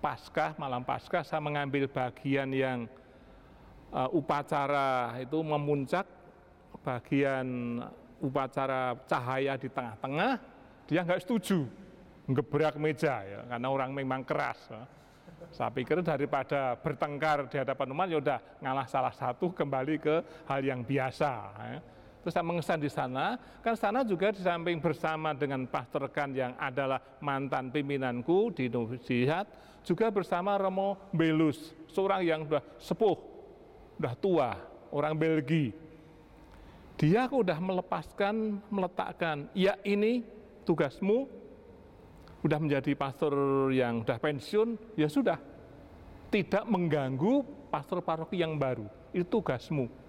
Paskah, 0.01 0.57
malam 0.57 0.87
Paskah, 0.87 1.27
saya 1.27 1.45
mengambil 1.45 1.91
bagian 1.91 2.49
yang 2.51 2.89
uh, 3.93 4.09
upacara 4.15 5.19
itu 5.21 5.39
memuncak, 5.45 6.09
bagian 6.81 7.79
upacara 8.23 8.97
cahaya 9.05 9.61
di 9.61 9.69
tengah-tengah, 9.69 10.41
dia 10.89 11.05
nggak 11.05 11.21
setuju, 11.21 11.69
ngebrak 12.25 12.81
meja 12.81 13.21
ya, 13.23 13.41
karena 13.45 13.69
orang 13.69 13.91
memang 13.93 14.25
keras. 14.25 14.59
Ya. 14.73 14.89
Saya 15.51 15.71
pikir 15.75 15.99
daripada 16.01 16.79
bertengkar 16.79 17.51
di 17.51 17.59
hadapan 17.59 17.91
umat, 17.91 18.07
ya 18.07 18.19
udah 18.23 18.39
ngalah 18.63 18.87
salah 18.87 19.11
satu 19.11 19.51
kembali 19.51 19.99
ke 19.99 20.17
hal 20.47 20.63
yang 20.63 20.87
biasa. 20.87 21.33
Ya. 21.59 21.79
Terus 22.21 22.33
saya 22.37 22.45
mengesan 22.45 22.79
di 22.79 22.91
sana, 22.93 23.41
kan 23.65 23.75
sana 23.75 24.05
juga 24.05 24.29
di 24.29 24.45
samping 24.45 24.77
bersama 24.77 25.33
dengan 25.33 25.65
pastor 25.65 26.05
rekan 26.05 26.37
yang 26.37 26.53
adalah 26.61 27.01
mantan 27.25 27.73
pimpinanku 27.73 28.53
di 28.53 28.69
Novisiat, 28.69 29.49
juga 29.81 30.13
bersama 30.13 30.61
Romo 30.61 31.01
Belus, 31.17 31.73
seorang 31.89 32.21
yang 32.21 32.45
sudah 32.45 32.63
sepuh, 32.77 33.17
sudah 33.97 34.15
tua, 34.21 34.51
orang 34.93 35.17
Belgia. 35.17 35.73
Dia 37.01 37.25
sudah 37.25 37.57
melepaskan, 37.57 38.61
meletakkan, 38.69 39.49
ya 39.57 39.81
ini 39.89 40.21
tugasmu, 40.69 41.25
sudah 42.41 42.59
menjadi 42.59 42.93
pastor 42.97 43.33
yang 43.73 44.03
sudah 44.03 44.19
pensiun, 44.19 44.69
ya 44.97 45.09
sudah. 45.09 45.39
Tidak 46.31 46.65
mengganggu 46.67 47.69
pastor 47.69 48.01
paroki 48.03 48.41
yang 48.41 48.57
baru, 48.57 48.87
itu 49.13 49.27
tugasmu 49.27 50.01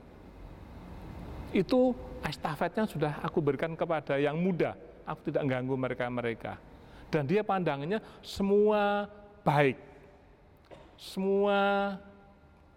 itu 1.51 1.91
estafetnya 2.23 2.88
sudah 2.88 3.13
aku 3.19 3.43
berikan 3.43 3.75
kepada 3.75 4.15
yang 4.17 4.39
muda. 4.39 4.75
Aku 5.03 5.27
tidak 5.27 5.43
mengganggu 5.43 5.75
mereka-mereka. 5.75 6.55
Dan 7.11 7.27
dia 7.27 7.43
pandangannya 7.43 8.00
semua 8.23 9.11
baik. 9.43 9.75
Semua 10.95 11.91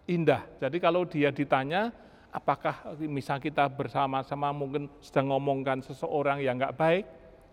indah. 0.03 0.43
Jadi 0.59 0.77
kalau 0.83 1.07
dia 1.07 1.31
ditanya, 1.31 1.95
apakah 2.27 2.99
misal 3.07 3.39
kita 3.39 3.63
bersama-sama 3.71 4.51
mungkin 4.51 4.91
sedang 4.99 5.31
ngomongkan 5.31 5.79
seseorang 5.79 6.43
yang 6.43 6.59
nggak 6.59 6.75
baik, 6.75 7.05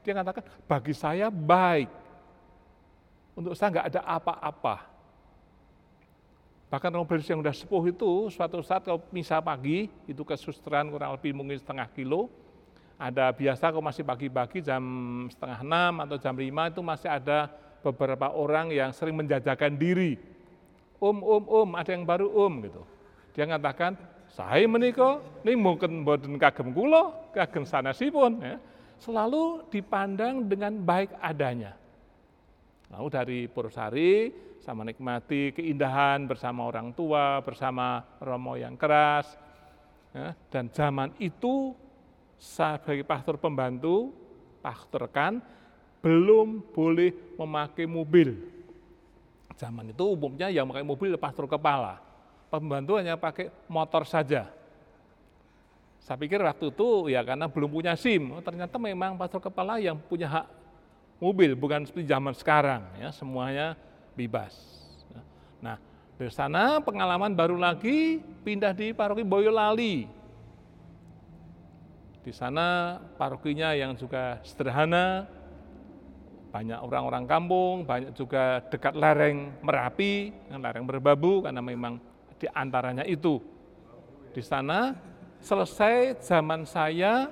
dia 0.02 0.12
katakan, 0.18 0.44
bagi 0.66 0.94
saya 0.94 1.30
baik. 1.30 1.88
Untuk 3.38 3.56
saya 3.56 3.72
nggak 3.72 3.88
ada 3.94 4.02
apa-apa. 4.04 4.92
Bahkan 6.68 6.88
Nobel 6.88 7.20
yang 7.20 7.40
sudah 7.44 7.52
sepuh 7.52 7.84
itu 7.88 8.10
suatu 8.32 8.64
saat 8.64 8.84
kalau 8.84 9.00
misa 9.12 9.40
pagi 9.44 9.92
itu 10.08 10.24
kesusteran 10.24 10.88
kurang 10.88 11.12
lebih 11.12 11.36
mungkin 11.36 11.60
setengah 11.60 11.88
kilo. 11.92 12.32
Ada 12.96 13.28
biasa 13.32 13.68
kalau 13.68 13.84
masih 13.84 14.04
pagi-pagi 14.04 14.64
jam 14.64 14.80
setengah 15.28 15.60
enam 15.60 15.92
atau 16.00 16.16
jam 16.16 16.32
lima 16.32 16.72
itu 16.72 16.80
masih 16.80 17.12
ada 17.12 17.52
beberapa 17.84 18.32
orang 18.32 18.72
yang 18.72 18.88
sering 18.94 19.16
menjajakan 19.20 19.76
diri. 19.76 20.16
Om, 21.02 21.18
om, 21.20 21.44
om, 21.44 21.68
ada 21.76 21.90
yang 21.92 22.06
baru 22.06 22.30
om 22.30 22.62
gitu. 22.62 22.82
Dia 23.34 23.44
mengatakan, 23.44 23.98
saya 24.32 24.64
menikah, 24.64 25.20
ini 25.44 25.58
mungkin 25.58 26.06
boten 26.06 26.40
kagem 26.40 26.72
kulo, 26.72 27.32
kagem 27.36 27.68
sanasipun. 27.68 28.40
Ya. 28.40 28.56
Selalu 29.02 29.66
dipandang 29.66 30.46
dengan 30.46 30.78
baik 30.78 31.18
adanya. 31.18 31.74
Lalu 32.94 33.08
dari 33.10 33.40
Pursari, 33.50 34.30
sama 34.62 34.86
nikmati 34.86 35.50
keindahan 35.50 36.22
bersama 36.30 36.70
orang 36.70 36.94
tua, 36.94 37.42
bersama 37.42 38.06
Romo 38.22 38.54
yang 38.54 38.78
keras. 38.78 39.26
Ya, 40.14 40.38
dan 40.54 40.70
zaman 40.70 41.10
itu 41.18 41.74
saya 42.38 42.78
sebagai 42.78 43.02
pastor 43.02 43.42
pembantu, 43.42 44.14
pastor 44.62 45.10
kan, 45.10 45.42
belum 45.98 46.62
boleh 46.70 47.34
memakai 47.34 47.90
mobil. 47.90 48.38
Zaman 49.58 49.90
itu 49.90 50.04
umumnya 50.06 50.46
yang 50.46 50.70
memakai 50.70 50.86
mobil 50.86 51.18
pastor 51.18 51.50
kepala. 51.50 51.98
Pembantu 52.54 53.02
hanya 53.02 53.18
pakai 53.18 53.50
motor 53.66 54.06
saja. 54.06 54.61
Saya 56.02 56.18
pikir 56.18 56.42
waktu 56.42 56.74
itu 56.74 57.14
ya 57.14 57.22
karena 57.22 57.46
belum 57.46 57.70
punya 57.70 57.94
SIM, 57.94 58.34
oh, 58.34 58.42
ternyata 58.42 58.74
memang 58.74 59.14
pastor 59.14 59.38
kepala 59.38 59.78
yang 59.78 59.94
punya 59.94 60.26
hak 60.26 60.46
mobil, 61.22 61.54
bukan 61.54 61.86
seperti 61.86 62.10
zaman 62.10 62.34
sekarang 62.34 62.82
ya 62.98 63.14
semuanya 63.14 63.78
bebas. 64.18 64.50
Nah 65.62 65.78
dari 66.18 66.32
sana 66.34 66.82
pengalaman 66.82 67.38
baru 67.38 67.54
lagi 67.54 68.18
pindah 68.42 68.74
di 68.74 68.90
paroki 68.90 69.22
Boyolali. 69.22 70.10
Di 72.22 72.30
sana 72.34 72.98
parokinya 73.14 73.70
yang 73.74 73.94
juga 73.94 74.42
sederhana, 74.42 75.26
banyak 76.50 76.82
orang-orang 76.82 77.30
kampung, 77.30 77.86
banyak 77.86 78.10
juga 78.14 78.58
dekat 78.70 78.94
lereng 78.98 79.54
Merapi, 79.62 80.34
lereng 80.50 80.86
Merbabu 80.86 81.46
karena 81.46 81.62
memang 81.62 82.02
di 82.38 82.46
antaranya 82.50 83.06
itu. 83.06 83.38
Di 84.34 84.42
sana 84.42 84.94
selesai 85.42 86.22
zaman 86.22 86.62
saya 86.64 87.28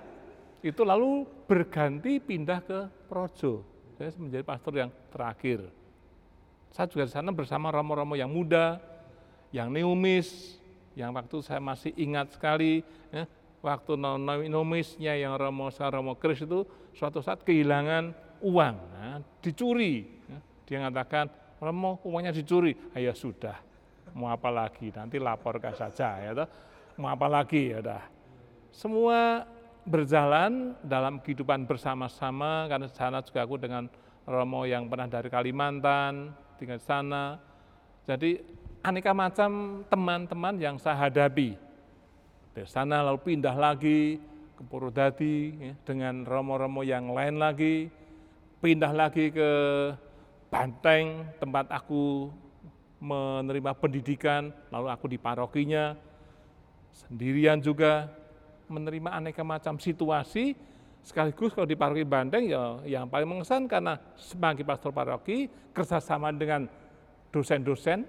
itu 0.61 0.83
lalu 0.85 1.25
berganti 1.47 2.21
pindah 2.21 2.61
ke 2.61 2.79
Projo. 3.09 3.65
Saya 3.97 4.13
menjadi 4.19 4.45
pastor 4.45 4.73
yang 4.77 4.91
terakhir. 5.09 5.65
Saya 6.71 6.87
juga 6.87 7.09
di 7.09 7.13
sana 7.13 7.31
bersama 7.33 7.73
romo-romo 7.73 8.15
yang 8.15 8.31
muda, 8.31 8.79
yang 9.51 9.73
neumis, 9.73 10.61
yang 10.95 11.11
waktu 11.11 11.43
saya 11.43 11.59
masih 11.59 11.91
ingat 11.99 12.35
sekali, 12.35 12.87
ya, 13.11 13.27
waktu 13.61 13.99
neumisnya 14.47 15.19
yang 15.19 15.35
romo 15.35 15.71
romo 15.71 16.15
kris 16.15 16.47
itu 16.47 16.63
suatu 16.95 17.19
saat 17.21 17.43
kehilangan 17.43 18.15
uang, 18.41 18.77
ya, 18.79 19.11
dicuri. 19.43 20.07
Ya. 20.31 20.39
Dia 20.71 20.77
mengatakan, 20.87 21.27
romo 21.59 21.99
uangnya 22.07 22.31
dicuri, 22.31 22.79
ayo 22.95 23.11
sudah, 23.13 23.59
mau 24.15 24.31
apa 24.31 24.49
lagi, 24.49 24.95
nanti 24.95 25.19
laporkan 25.19 25.75
saja. 25.75 26.23
Ya, 26.23 26.47
mau 26.97 27.13
apa 27.13 27.27
lagi 27.31 27.75
ya 27.75 27.83
udah. 27.85 28.03
Semua 28.71 29.45
berjalan 29.85 30.79
dalam 30.87 31.19
kehidupan 31.19 31.67
bersama-sama 31.67 32.71
karena 32.71 32.87
di 32.87 32.95
sana 32.95 33.19
juga 33.21 33.43
aku 33.45 33.59
dengan 33.59 33.91
Romo 34.29 34.63
yang 34.69 34.87
pernah 34.87 35.11
dari 35.11 35.29
Kalimantan 35.33 36.31
tinggal 36.61 36.79
di 36.79 36.87
sana. 36.87 37.41
Jadi 38.05 38.41
aneka 38.85 39.13
macam 39.17 39.83
teman-teman 39.89 40.55
yang 40.61 40.77
saya 40.77 41.09
hadapi. 41.09 41.57
Dari 42.53 42.69
sana 42.69 43.01
lalu 43.01 43.35
pindah 43.35 43.57
lagi 43.57 44.21
ke 44.59 44.63
Purwodadi 44.67 45.37
ya, 45.57 45.73
dengan 45.89 46.27
romo-romo 46.29 46.85
yang 46.85 47.17
lain 47.17 47.41
lagi, 47.41 47.89
pindah 48.61 48.93
lagi 48.93 49.33
ke 49.33 49.51
Banteng 50.51 51.31
tempat 51.39 51.71
aku 51.71 52.27
menerima 52.99 53.73
pendidikan, 53.79 54.51
lalu 54.75 54.89
aku 54.91 55.07
di 55.07 55.17
parokinya, 55.17 55.95
sendirian 56.95 57.59
juga 57.63 58.11
menerima 58.71 59.11
aneka 59.19 59.43
macam 59.43 59.79
situasi 59.79 60.55
sekaligus 61.01 61.57
kalau 61.57 61.67
di 61.67 61.75
paroki 61.75 62.05
Bandeng 62.05 62.45
ya 62.47 62.79
yang 62.85 63.09
paling 63.09 63.27
mengesan 63.27 63.67
karena 63.67 63.99
sebagai 64.15 64.63
pastor 64.63 64.93
paroki 64.93 65.49
kerjasama 65.73 66.31
dengan 66.31 66.69
dosen-dosen 67.33 68.05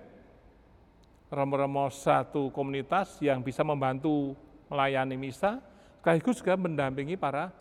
romo-romo 1.31 1.87
satu 1.87 2.51
komunitas 2.51 3.17
yang 3.23 3.39
bisa 3.39 3.63
membantu 3.63 4.35
melayani 4.67 5.15
misa 5.15 5.63
sekaligus 6.01 6.43
juga 6.43 6.59
mendampingi 6.59 7.15
para 7.15 7.53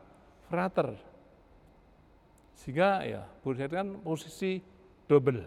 frater. 0.51 0.99
Sehingga 2.59 3.07
ya 3.07 3.23
itu 3.25 3.69
kan 3.71 4.03
posisi 4.03 4.59
double. 5.07 5.47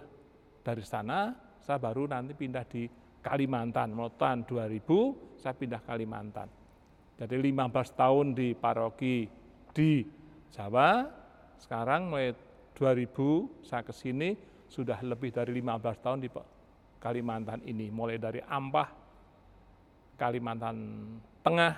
Dari 0.63 0.84
sana 0.88 1.36
saya 1.60 1.77
baru 1.82 2.08
nanti 2.08 2.32
pindah 2.32 2.63
di 2.63 2.88
Kalimantan, 3.20 3.92
Motan 3.92 4.48
2000, 4.48 5.33
saya 5.44 5.60
pindah 5.60 5.84
Kalimantan. 5.84 6.48
Jadi 7.20 7.36
15 7.36 8.00
tahun 8.00 8.32
di 8.32 8.56
paroki 8.56 9.28
di 9.76 10.08
Jawa, 10.56 11.04
sekarang 11.60 12.08
mulai 12.08 12.32
2000 12.72 13.68
saya 13.68 13.84
ke 13.84 13.92
sini 13.92 14.40
sudah 14.72 15.04
lebih 15.04 15.36
dari 15.36 15.52
15 15.60 16.00
tahun 16.00 16.20
di 16.24 16.32
Kalimantan 17.04 17.60
ini. 17.68 17.92
Mulai 17.92 18.16
dari 18.16 18.40
Ampah, 18.40 18.88
Kalimantan 20.16 20.78
Tengah, 21.44 21.76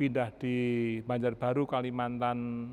pindah 0.00 0.32
di 0.40 0.56
Banjarbaru, 1.04 1.68
Kalimantan 1.68 2.72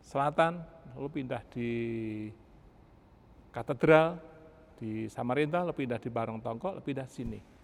Selatan, 0.00 0.64
lalu 0.96 1.08
pindah 1.20 1.42
di 1.52 1.70
Katedral, 3.52 4.16
di 4.80 5.04
Samarinda, 5.12 5.68
lebih 5.68 5.84
pindah 5.84 6.00
di 6.00 6.08
Barong 6.08 6.40
Tongkok, 6.40 6.80
lebih 6.80 6.96
pindah 6.96 7.08
sini. 7.12 7.57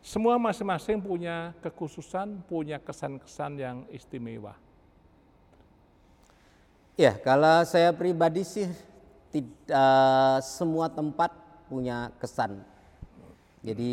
Semua 0.00 0.40
masing-masing 0.40 0.96
punya 1.04 1.52
kekhususan, 1.60 2.40
punya 2.48 2.80
kesan-kesan 2.80 3.52
yang 3.60 3.76
istimewa. 3.92 4.56
Ya, 6.96 7.16
kalau 7.20 7.64
saya 7.68 7.92
pribadi 7.92 8.44
sih 8.44 8.68
tidak 9.28 10.40
semua 10.44 10.88
tempat 10.88 11.32
punya 11.68 12.10
kesan. 12.16 12.64
Jadi 13.60 13.92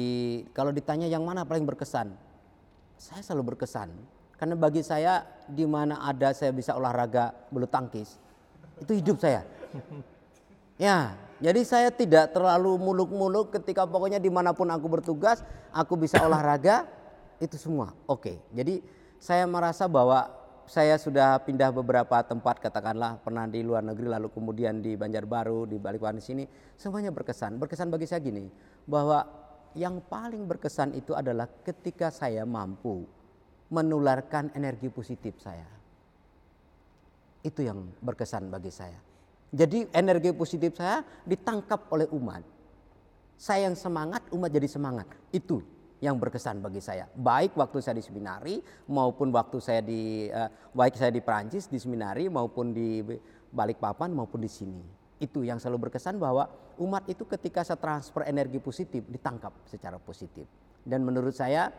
kalau 0.56 0.72
ditanya 0.72 1.12
yang 1.12 1.28
mana 1.28 1.44
paling 1.44 1.68
berkesan, 1.68 2.16
saya 2.96 3.22
selalu 3.22 3.54
berkesan. 3.54 3.92
Karena 4.40 4.56
bagi 4.56 4.82
saya 4.82 5.28
di 5.50 5.68
mana 5.68 6.00
ada 6.08 6.32
saya 6.32 6.56
bisa 6.56 6.72
olahraga 6.78 7.36
bulu 7.52 7.68
tangkis, 7.68 8.16
itu 8.80 8.96
hidup 8.96 9.18
saya. 9.20 9.44
Ya, 10.78 11.18
jadi 11.42 11.62
saya 11.66 11.90
tidak 11.90 12.38
terlalu 12.38 12.78
muluk-muluk 12.78 13.50
ketika 13.50 13.90
pokoknya 13.90 14.22
di 14.22 14.30
mana 14.30 14.54
pun 14.54 14.70
aku 14.70 14.86
bertugas, 14.86 15.42
aku 15.74 15.98
bisa 15.98 16.22
olahraga, 16.22 16.86
itu 17.46 17.58
semua. 17.58 17.98
Oke, 18.06 18.38
jadi 18.54 18.86
saya 19.18 19.50
merasa 19.50 19.90
bahwa 19.90 20.30
saya 20.70 21.02
sudah 21.02 21.42
pindah 21.42 21.74
beberapa 21.74 22.22
tempat 22.22 22.62
katakanlah 22.62 23.18
pernah 23.26 23.50
di 23.50 23.66
luar 23.66 23.82
negeri 23.82 24.06
lalu 24.06 24.30
kemudian 24.30 24.84
di 24.84 25.00
Banjarbaru 25.00 25.66
di 25.66 25.82
Balikpapan 25.82 26.22
sini 26.22 26.46
semuanya 26.78 27.10
berkesan. 27.10 27.58
Berkesan 27.58 27.90
bagi 27.90 28.06
saya 28.06 28.22
gini 28.22 28.46
bahwa 28.86 29.26
yang 29.74 29.98
paling 30.06 30.46
berkesan 30.46 30.94
itu 30.94 31.18
adalah 31.18 31.50
ketika 31.66 32.14
saya 32.14 32.46
mampu 32.46 33.02
menularkan 33.74 34.54
energi 34.54 34.94
positif 34.94 35.42
saya. 35.42 35.66
Itu 37.42 37.64
yang 37.66 37.98
berkesan 38.04 38.52
bagi 38.52 38.70
saya 38.70 39.07
jadi 39.48 39.88
energi 39.96 40.36
positif 40.36 40.76
saya 40.76 41.08
ditangkap 41.24 41.88
oleh 41.88 42.08
umat. 42.12 42.44
Saya 43.38 43.70
yang 43.70 43.78
semangat, 43.78 44.28
umat 44.34 44.50
jadi 44.52 44.68
semangat. 44.68 45.08
Itu 45.32 45.64
yang 46.04 46.20
berkesan 46.20 46.60
bagi 46.60 46.84
saya. 46.84 47.08
Baik 47.16 47.56
waktu 47.56 47.80
saya 47.80 47.96
di 47.98 48.06
seminari 48.06 48.56
maupun 48.92 49.32
waktu 49.34 49.58
saya 49.64 49.82
di 49.82 50.30
uh, 50.30 50.50
baik 50.76 50.94
saya 51.00 51.10
di 51.10 51.22
Perancis 51.24 51.66
di 51.72 51.80
seminari 51.80 52.30
maupun 52.30 52.76
di 52.76 53.02
Balikpapan 53.48 54.12
maupun 54.12 54.44
di 54.44 54.52
sini. 54.52 54.84
Itu 55.18 55.42
yang 55.42 55.58
selalu 55.58 55.90
berkesan 55.90 56.20
bahwa 56.22 56.46
umat 56.78 57.08
itu 57.10 57.26
ketika 57.26 57.64
saya 57.66 57.80
transfer 57.80 58.28
energi 58.28 58.62
positif 58.62 59.08
ditangkap 59.10 59.56
secara 59.66 59.98
positif. 59.98 60.46
Dan 60.86 61.02
menurut 61.02 61.34
saya 61.34 61.72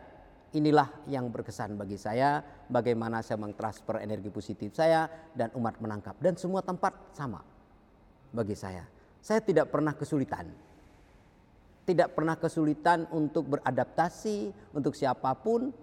inilah 0.51 1.05
yang 1.05 1.29
berkesan 1.29 1.77
bagi 1.77 1.95
saya 1.95 2.41
bagaimana 2.65 3.21
saya 3.21 3.37
mengtransfer 3.37 4.01
energi 4.01 4.33
positif 4.33 4.73
saya 4.73 5.05
dan 5.37 5.53
umat 5.53 5.77
menangkap 5.77 6.17
dan 6.17 6.33
semua 6.41 6.65
tempat 6.65 7.13
sama 7.13 7.37
bagi 8.31 8.55
saya. 8.57 8.85
Saya 9.19 9.43
tidak 9.43 9.69
pernah 9.69 9.93
kesulitan. 9.93 10.47
Tidak 11.85 12.13
pernah 12.13 12.37
kesulitan 12.37 13.09
untuk 13.09 13.57
beradaptasi 13.57 14.53
untuk 14.77 14.93
siapa 14.93 15.33
pun 15.33 15.73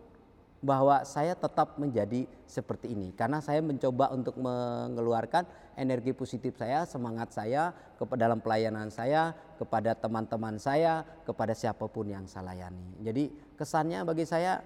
bahwa 0.65 1.05
saya 1.05 1.37
tetap 1.37 1.77
menjadi 1.77 2.25
seperti 2.49 2.91
ini 2.91 3.13
karena 3.13 3.45
saya 3.45 3.61
mencoba 3.61 4.09
untuk 4.15 4.39
mengeluarkan 4.41 5.45
energi 5.77 6.17
positif 6.17 6.57
saya, 6.57 6.89
semangat 6.89 7.35
saya 7.37 7.71
kepada 8.01 8.27
dalam 8.27 8.41
pelayanan 8.41 8.89
saya, 8.89 9.37
kepada 9.61 9.93
teman-teman 9.93 10.57
saya, 10.57 11.05
kepada 11.29 11.53
siapa 11.53 11.85
pun 11.87 12.09
yang 12.09 12.25
saya 12.25 12.51
layani. 12.55 13.05
Jadi 13.05 13.25
kesannya 13.55 14.01
bagi 14.03 14.25
saya 14.25 14.65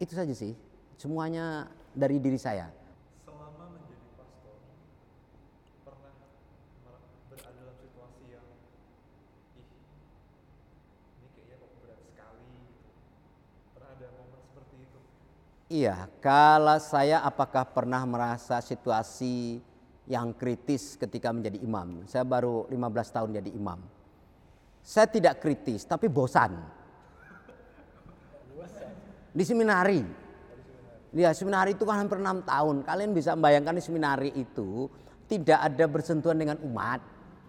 itu 0.00 0.16
saja 0.16 0.32
sih. 0.32 0.56
Semuanya 0.96 1.68
dari 1.92 2.16
diri 2.16 2.40
saya. 2.40 2.72
Iya, 15.66 16.06
kalau 16.22 16.78
saya 16.78 17.26
apakah 17.26 17.66
pernah 17.66 17.98
merasa 18.06 18.62
situasi 18.62 19.58
yang 20.06 20.30
kritis 20.30 20.94
ketika 20.94 21.34
menjadi 21.34 21.58
imam? 21.58 22.06
Saya 22.06 22.22
baru 22.22 22.70
15 22.70 23.10
tahun 23.10 23.30
jadi 23.42 23.50
imam. 23.50 23.82
Saya 24.86 25.10
tidak 25.10 25.42
kritis, 25.42 25.82
tapi 25.82 26.06
bosan. 26.06 26.54
Di 29.34 29.42
seminari. 29.42 30.06
Ya, 31.10 31.34
seminari 31.34 31.74
itu 31.74 31.82
kan 31.82 31.98
hampir 31.98 32.22
enam 32.22 32.46
tahun. 32.46 32.86
Kalian 32.86 33.10
bisa 33.10 33.34
membayangkan 33.34 33.74
di 33.74 33.82
seminari 33.82 34.30
itu 34.38 34.86
tidak 35.26 35.66
ada 35.66 35.84
bersentuhan 35.90 36.38
dengan 36.38 36.62
umat. 36.62 37.02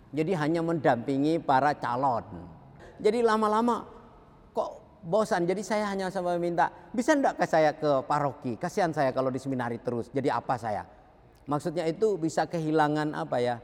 Jadi 0.10 0.34
hanya 0.34 0.66
mendampingi 0.66 1.38
para 1.38 1.78
calon. 1.78 2.26
Jadi 2.98 3.22
lama-lama 3.22 3.86
kok 4.58 4.87
bosan. 5.04 5.46
Jadi 5.46 5.62
saya 5.62 5.90
hanya 5.92 6.10
sama 6.10 6.38
minta, 6.38 6.72
bisa 6.94 7.14
enggak 7.14 7.38
ke 7.38 7.46
saya 7.46 7.74
ke 7.76 8.06
paroki? 8.06 8.56
Kasihan 8.58 8.94
saya 8.94 9.14
kalau 9.14 9.30
di 9.30 9.40
seminari 9.42 9.78
terus. 9.82 10.10
Jadi 10.10 10.32
apa 10.32 10.56
saya? 10.58 10.86
Maksudnya 11.48 11.88
itu 11.88 12.20
bisa 12.20 12.46
kehilangan 12.50 13.16
apa 13.16 13.38
ya? 13.40 13.56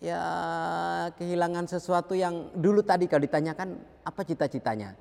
Ya 0.00 0.22
kehilangan 1.14 1.68
sesuatu 1.68 2.16
yang 2.16 2.50
dulu 2.56 2.80
tadi 2.80 3.04
kalau 3.04 3.22
ditanyakan 3.22 3.76
apa 4.02 4.20
cita-citanya? 4.24 4.96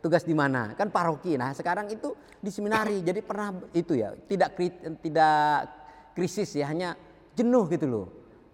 Tugas 0.00 0.24
di 0.24 0.32
mana? 0.32 0.72
Kan 0.78 0.88
paroki. 0.88 1.36
Nah, 1.36 1.52
sekarang 1.52 1.90
itu 1.92 2.14
di 2.40 2.48
seminari. 2.48 3.02
Jadi 3.08 3.20
pernah 3.20 3.52
itu 3.74 3.98
ya, 3.98 4.14
tidak 4.26 4.56
tidak 5.04 5.68
krisis 6.16 6.54
ya, 6.56 6.70
hanya 6.70 6.96
jenuh 7.36 7.68
gitu 7.70 7.86
loh. 7.86 8.06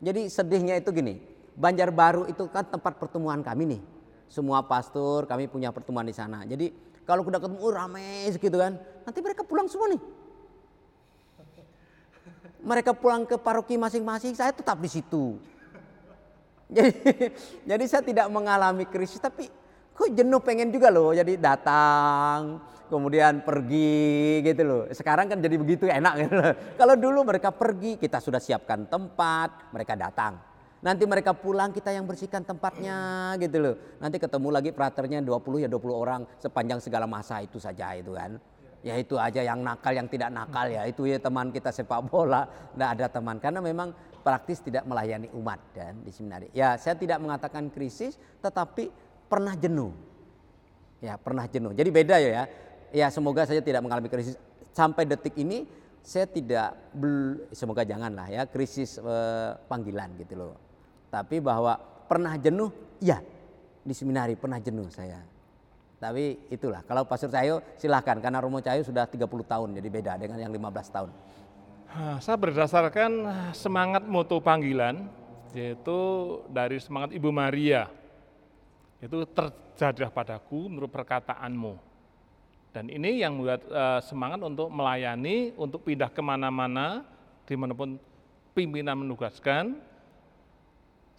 Jadi 0.04 0.28
sedihnya 0.28 0.76
itu 0.76 0.92
gini, 0.92 1.16
Banjarbaru 1.54 2.26
itu 2.26 2.50
kan 2.50 2.66
tempat 2.66 2.98
pertemuan 2.98 3.38
kami 3.38 3.78
nih. 3.78 3.80
Semua 4.28 4.64
pastor 4.64 5.28
kami 5.28 5.46
punya 5.46 5.70
pertemuan 5.70 6.06
di 6.06 6.14
sana. 6.16 6.42
Jadi 6.42 6.72
kalau 7.04 7.20
udah 7.20 7.36
ketemu 7.36 7.58
oh, 7.60 7.72
rame 7.72 8.32
gitu 8.32 8.56
kan, 8.56 8.80
nanti 9.04 9.18
mereka 9.20 9.44
pulang 9.44 9.68
semua 9.68 9.92
nih. 9.92 10.02
Mereka 12.64 12.96
pulang 12.96 13.28
ke 13.28 13.36
paroki 13.36 13.76
masing-masing, 13.76 14.32
saya 14.32 14.48
tetap 14.56 14.80
di 14.80 14.88
situ. 14.88 15.36
Jadi, 16.74 16.96
jadi 17.68 17.84
saya 17.84 18.00
tidak 18.00 18.26
mengalami 18.32 18.88
krisis, 18.88 19.20
tapi 19.20 19.46
kok 19.92 20.10
jenuh 20.16 20.40
pengen 20.40 20.72
juga 20.72 20.88
loh. 20.88 21.12
Jadi 21.12 21.36
datang, 21.36 22.56
kemudian 22.88 23.44
pergi 23.44 24.40
gitu 24.40 24.62
loh. 24.64 24.82
Sekarang 24.90 25.28
kan 25.28 25.44
jadi 25.44 25.56
begitu 25.60 25.84
enak 25.84 26.14
gitu 26.24 26.34
loh. 26.40 26.52
Kalau 26.74 26.94
dulu 26.96 27.20
mereka 27.26 27.52
pergi, 27.52 28.00
kita 28.00 28.16
sudah 28.18 28.40
siapkan 28.40 28.88
tempat, 28.88 29.70
mereka 29.76 29.92
datang. 29.92 30.40
Nanti 30.84 31.08
mereka 31.08 31.32
pulang 31.32 31.72
kita 31.72 31.96
yang 31.96 32.04
bersihkan 32.04 32.44
tempatnya 32.44 33.32
gitu 33.40 33.56
loh. 33.56 33.74
Nanti 34.04 34.20
ketemu 34.20 34.52
lagi 34.52 34.68
praternya 34.68 35.24
20 35.24 35.64
ya 35.64 35.68
20 35.72 35.80
orang 35.96 36.28
sepanjang 36.36 36.76
segala 36.84 37.08
masa 37.08 37.40
itu 37.40 37.56
saja 37.56 37.96
itu 37.96 38.12
kan. 38.12 38.36
Ya 38.84 39.00
itu 39.00 39.16
aja 39.16 39.40
yang 39.40 39.64
nakal 39.64 39.96
yang 39.96 40.12
tidak 40.12 40.28
nakal 40.28 40.68
ya 40.68 40.84
itu 40.84 41.08
ya 41.08 41.16
teman 41.16 41.48
kita 41.56 41.72
sepak 41.72 42.04
bola. 42.04 42.44
Tidak 42.76 42.88
ada 43.00 43.06
teman 43.08 43.40
karena 43.40 43.64
memang 43.64 43.96
praktis 44.20 44.60
tidak 44.60 44.84
melayani 44.84 45.32
umat 45.32 45.56
dan 45.72 46.04
di 46.04 46.12
seminari. 46.12 46.52
Ya 46.52 46.76
saya 46.76 46.92
tidak 47.00 47.16
mengatakan 47.16 47.72
krisis 47.72 48.20
tetapi 48.44 48.92
pernah 49.24 49.56
jenuh. 49.56 49.96
Ya 51.00 51.16
pernah 51.16 51.48
jenuh. 51.48 51.72
Jadi 51.72 51.88
beda 51.88 52.20
ya. 52.20 52.44
Ya 52.92 53.08
semoga 53.08 53.48
saya 53.48 53.64
tidak 53.64 53.80
mengalami 53.80 54.12
krisis 54.12 54.36
sampai 54.76 55.08
detik 55.08 55.32
ini 55.40 55.64
saya 56.04 56.28
tidak 56.28 56.76
semoga 57.56 57.88
janganlah 57.88 58.28
ya 58.28 58.44
krisis 58.44 59.00
eh, 59.00 59.50
panggilan 59.64 60.12
gitu 60.20 60.36
loh. 60.36 60.63
Tapi 61.14 61.38
bahwa 61.38 61.78
pernah 62.10 62.34
jenuh, 62.34 62.74
ya 62.98 63.22
di 63.86 63.94
seminari 63.94 64.34
pernah 64.34 64.58
jenuh 64.58 64.90
saya. 64.90 65.22
Tapi 66.02 66.50
itulah, 66.50 66.82
kalau 66.82 67.06
Pastor 67.06 67.30
Cahyo 67.30 67.62
silahkan 67.78 68.18
karena 68.18 68.42
Romo 68.42 68.58
Cahyo 68.58 68.82
sudah 68.82 69.06
30 69.06 69.22
tahun 69.46 69.68
jadi 69.78 69.88
beda 69.94 70.12
dengan 70.18 70.42
yang 70.42 70.50
15 70.50 70.90
tahun. 70.90 71.10
Saya 72.18 72.34
berdasarkan 72.34 73.12
semangat 73.54 74.02
moto 74.10 74.42
panggilan 74.42 75.06
yaitu 75.54 75.98
dari 76.50 76.82
semangat 76.82 77.14
Ibu 77.14 77.30
Maria. 77.30 77.86
Itu 78.98 79.22
terjadilah 79.30 80.10
padaku 80.10 80.66
menurut 80.66 80.90
perkataanmu. 80.90 81.78
Dan 82.74 82.90
ini 82.90 83.22
yang 83.22 83.38
membuat 83.38 83.62
uh, 83.70 84.02
semangat 84.02 84.42
untuk 84.42 84.66
melayani, 84.66 85.54
untuk 85.54 85.86
pindah 85.86 86.10
ke 86.10 86.18
mana-mana, 86.18 87.06
di 87.46 87.54
mana 87.54 87.70
pun 87.70 87.94
pimpinan 88.50 88.98
menugaskan, 88.98 89.78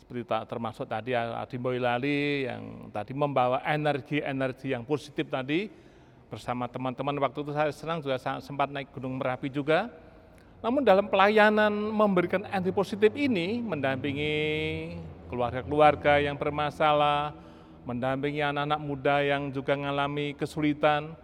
seperti 0.06 0.22
termasuk 0.46 0.86
tadi 0.86 1.18
Adi 1.18 1.58
Boylali 1.58 2.46
yang 2.46 2.94
tadi 2.94 3.18
membawa 3.18 3.66
energi-energi 3.66 4.70
yang 4.78 4.86
positif 4.86 5.26
tadi 5.34 5.66
bersama 6.30 6.70
teman-teman 6.70 7.18
waktu 7.26 7.42
itu 7.42 7.52
saya 7.58 7.74
senang 7.74 8.06
juga 8.06 8.22
sempat 8.38 8.70
naik 8.70 8.94
Gunung 8.94 9.18
Merapi 9.18 9.50
juga. 9.50 9.90
Namun 10.62 10.86
dalam 10.86 11.10
pelayanan 11.10 11.74
memberikan 11.74 12.46
energi 12.46 12.70
positif 12.70 13.18
ini 13.18 13.66
mendampingi 13.66 14.34
keluarga-keluarga 15.26 16.22
yang 16.22 16.38
bermasalah, 16.38 17.34
mendampingi 17.90 18.46
anak-anak 18.46 18.82
muda 18.86 19.26
yang 19.26 19.50
juga 19.50 19.74
mengalami 19.74 20.38
kesulitan. 20.38 21.18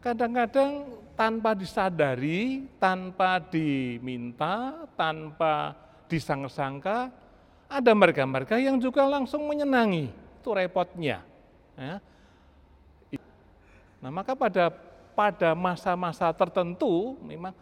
Kadang-kadang 0.00 0.96
tanpa 1.12 1.52
disadari, 1.52 2.72
tanpa 2.80 3.36
diminta, 3.36 4.88
tanpa 4.96 5.76
disangka-sangka, 6.08 7.12
ada 7.74 7.90
mereka-mereka 7.90 8.54
yang 8.62 8.78
juga 8.78 9.02
langsung 9.02 9.42
menyenangi, 9.50 10.14
itu 10.14 10.50
repotnya. 10.54 11.26
Ya. 11.74 11.98
Nah 13.98 14.10
maka 14.12 14.36
pada 14.38 14.70
pada 15.16 15.56
masa-masa 15.56 16.28
tertentu 16.30 17.18
memang 17.24 17.56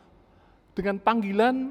dengan 0.76 0.98
panggilan 1.00 1.70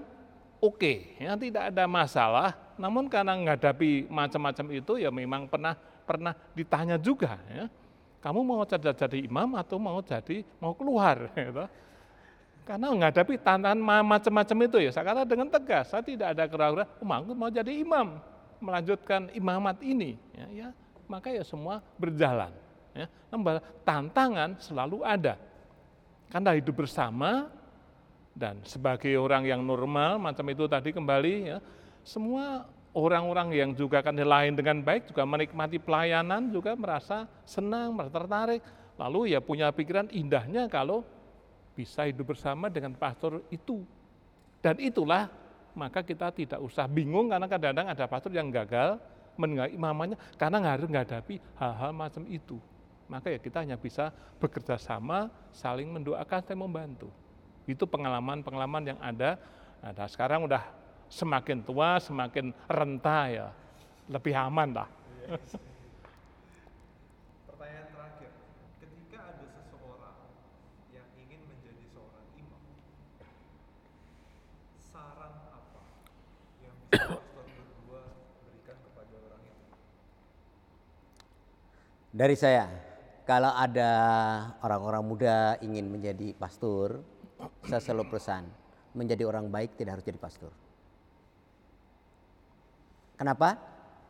oke, 0.58 0.78
okay, 0.80 0.98
ya 1.22 1.38
tidak 1.38 1.70
ada 1.70 1.86
masalah. 1.86 2.58
Namun 2.80 3.06
karena 3.12 3.38
menghadapi 3.38 4.10
macam-macam 4.10 4.66
itu 4.74 4.98
ya 4.98 5.14
memang 5.14 5.46
pernah 5.46 5.78
pernah 6.02 6.34
ditanya 6.58 6.98
juga, 6.98 7.38
ya, 7.46 7.70
kamu 8.26 8.40
mau 8.42 8.66
jadi, 8.66 8.90
jadi 8.96 9.18
imam 9.22 9.54
atau 9.54 9.78
mau 9.78 10.02
jadi 10.02 10.42
mau 10.58 10.74
keluar? 10.74 11.30
Gitu. 11.38 11.66
Karena 12.62 12.94
menghadapi 12.94 13.42
tantangan 13.42 13.82
macam-macam 14.06 14.58
itu 14.70 14.78
ya, 14.86 14.90
saya 14.94 15.06
kata 15.14 15.22
dengan 15.26 15.50
tegas, 15.50 15.90
saya 15.94 16.06
tidak 16.06 16.38
ada 16.38 16.46
keraguan, 16.46 16.88
oh, 17.02 17.36
mau 17.36 17.50
jadi 17.50 17.74
imam 17.74 18.31
melanjutkan 18.62 19.34
imamat 19.34 19.82
ini, 19.82 20.16
ya, 20.38 20.48
ya 20.50 20.70
maka 21.12 21.28
ya 21.28 21.44
semua 21.44 21.84
berjalan. 22.00 22.56
Ya. 22.96 23.12
Tantangan 23.84 24.56
selalu 24.64 25.04
ada. 25.04 25.36
Karena 26.32 26.56
hidup 26.56 26.88
bersama 26.88 27.52
dan 28.32 28.64
sebagai 28.64 29.12
orang 29.20 29.44
yang 29.44 29.60
normal 29.60 30.16
macam 30.16 30.48
itu 30.48 30.64
tadi 30.72 30.96
kembali 30.96 31.34
ya, 31.52 31.58
semua 32.08 32.64
orang-orang 32.96 33.52
yang 33.52 33.72
juga 33.76 34.00
akan 34.00 34.16
lain 34.16 34.56
dengan 34.56 34.80
baik 34.80 35.12
juga 35.12 35.28
menikmati 35.28 35.76
pelayanan 35.84 36.48
juga 36.48 36.72
merasa 36.80 37.28
senang, 37.44 37.92
merasa 37.92 38.16
tertarik. 38.16 38.64
Lalu 38.96 39.36
ya 39.36 39.44
punya 39.44 39.68
pikiran 39.76 40.08
indahnya 40.16 40.72
kalau 40.72 41.04
bisa 41.76 42.08
hidup 42.08 42.32
bersama 42.32 42.72
dengan 42.72 42.96
pastor 42.96 43.44
itu. 43.52 43.84
Dan 44.64 44.78
itulah 44.80 45.28
maka 45.74 46.04
kita 46.04 46.32
tidak 46.36 46.60
usah 46.60 46.86
bingung 46.86 47.32
karena 47.32 47.48
kadang-kadang 47.48 47.88
ada 47.92 48.06
pastor 48.08 48.32
yang 48.36 48.52
gagal 48.52 49.00
mendengar 49.40 49.72
imamannya 49.72 50.20
karena 50.36 50.60
harus 50.64 50.86
menghadapi 50.88 51.40
hal-hal 51.56 51.92
macam 51.96 52.24
itu. 52.28 52.60
Maka 53.12 53.28
ya 53.28 53.40
kita 53.40 53.64
hanya 53.64 53.76
bisa 53.76 54.16
bekerja 54.40 54.80
sama, 54.80 55.28
saling 55.52 55.92
mendoakan 55.92 56.40
dan 56.48 56.58
membantu. 56.60 57.12
Itu 57.68 57.84
pengalaman-pengalaman 57.84 58.96
yang 58.96 59.00
ada. 59.04 59.36
Nah, 59.84 60.08
sekarang 60.08 60.48
udah 60.48 60.64
semakin 61.12 61.60
tua, 61.68 62.00
semakin 62.00 62.56
renta 62.72 63.28
ya, 63.28 63.48
lebih 64.08 64.32
aman 64.32 64.70
lah. 64.72 64.90
Dari 82.12 82.36
saya, 82.36 82.68
kalau 83.24 83.56
ada 83.56 83.92
orang-orang 84.60 85.00
muda 85.00 85.56
ingin 85.64 85.88
menjadi 85.88 86.36
pastor, 86.36 87.00
saya 87.64 87.80
selalu 87.80 88.12
pesan, 88.12 88.52
menjadi 88.92 89.24
orang 89.24 89.48
baik 89.48 89.80
tidak 89.80 89.96
harus 89.96 90.04
jadi 90.04 90.20
pastor. 90.20 90.52
Kenapa? 93.16 93.56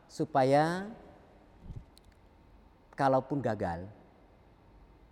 Supaya 0.10 0.90
kalaupun 2.98 3.38
gagal, 3.38 3.86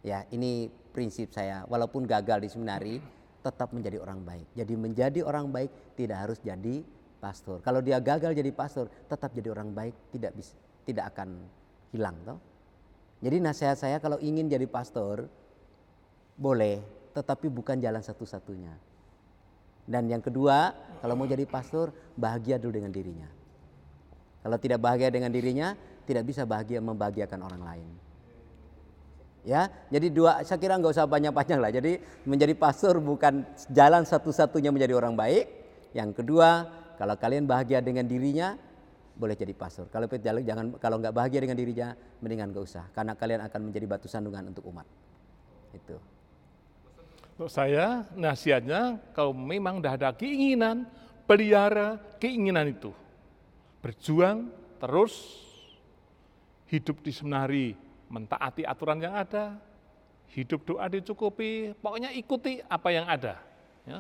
ya 0.02 0.25
ini 0.34 0.73
prinsip 0.89 1.30
saya, 1.30 1.69
walaupun 1.69 2.10
gagal 2.10 2.41
di 2.41 2.49
seminari, 2.49 2.97
tetap 3.45 3.69
menjadi 3.69 4.02
orang 4.02 4.25
baik. 4.25 4.49
Jadi 4.58 4.73
menjadi 4.73 5.21
orang 5.21 5.54
baik 5.54 5.93
tidak 5.93 6.25
harus 6.25 6.41
jadi 6.41 6.82
pastor. 7.21 7.62
Kalau 7.62 7.86
dia 7.86 8.02
gagal 8.02 8.34
jadi 8.34 8.49
pastor, 8.49 8.89
tetap 9.06 9.30
jadi 9.30 9.54
orang 9.54 9.78
baik, 9.78 9.93
tidak 10.10 10.34
bisa, 10.34 10.58
tidak 10.89 11.13
akan 11.13 11.38
hilang, 11.93 12.17
toh. 12.25 12.48
Jadi 13.19 13.38
nasihat 13.43 13.75
saya 13.75 13.99
kalau 13.99 14.15
ingin 14.23 14.47
jadi 14.47 14.63
pastor 14.63 15.27
boleh, 16.39 16.79
tetapi 17.12 17.51
bukan 17.51 17.75
jalan 17.84 17.99
satu-satunya. 17.99 18.71
Dan 19.84 20.08
yang 20.08 20.23
kedua, 20.23 20.71
kalau 21.03 21.17
mau 21.19 21.27
jadi 21.27 21.43
pastor, 21.43 21.91
bahagia 22.15 22.55
dulu 22.55 22.79
dengan 22.79 22.93
dirinya. 22.93 23.27
Kalau 24.39 24.55
tidak 24.55 24.79
bahagia 24.79 25.12
dengan 25.12 25.34
dirinya, 25.34 25.75
tidak 26.08 26.23
bisa 26.29 26.47
bahagia 26.47 26.79
membahagiakan 26.79 27.39
orang 27.43 27.60
lain. 27.65 27.89
Ya, 29.43 29.71
jadi 29.91 30.08
dua, 30.12 30.45
saya 30.45 30.60
kira 30.62 30.79
nggak 30.79 30.93
usah 30.93 31.10
banyak-banyak 31.10 31.58
lah. 31.60 31.71
Jadi 31.71 31.99
menjadi 32.23 32.53
pastor 32.55 33.01
bukan 33.03 33.43
jalan 33.71 34.03
satu-satunya 34.08 34.71
menjadi 34.71 34.95
orang 34.95 35.17
baik. 35.17 35.47
Yang 35.91 36.21
kedua, 36.23 36.69
kalau 36.95 37.15
kalian 37.17 37.49
bahagia 37.49 37.82
dengan 37.82 38.05
dirinya, 38.05 38.55
boleh 39.19 39.36
jadi 39.36 39.51
pastor. 39.51 39.91
Kalau 39.91 40.08
tidak 40.08 40.39
jangan 40.47 40.79
kalau 40.79 40.95
nggak 41.03 41.12
bahagia 41.12 41.43
dengan 41.43 41.60
dirinya, 41.60 41.91
mendingan 42.23 42.55
gak 42.55 42.63
usah. 42.63 42.86
Karena 42.95 43.19
kalian 43.19 43.43
akan 43.43 43.60
menjadi 43.67 43.86
batu 43.86 44.08
sandungan 44.08 44.47
untuk 44.47 44.63
umat. 44.71 44.88
Itu. 45.75 45.99
Untuk 47.36 47.51
saya 47.51 48.08
nasihatnya 48.15 48.95
kalau 49.12 49.36
memang 49.36 49.84
dah 49.84 49.99
ada 49.99 50.15
keinginan, 50.15 50.88
pelihara 51.27 51.99
keinginan 52.15 52.71
itu. 52.71 52.95
Berjuang 53.84 54.47
terus 54.79 55.13
hidup 56.71 57.03
di 57.03 57.12
seminari, 57.12 57.75
mentaati 58.08 58.63
aturan 58.63 59.03
yang 59.03 59.19
ada, 59.19 59.60
hidup 60.32 60.63
doa 60.63 60.88
dicukupi, 60.88 61.75
pokoknya 61.84 62.15
ikuti 62.15 62.63
apa 62.71 62.89
yang 62.91 63.03
ada. 63.03 63.36
Ya. 63.84 63.99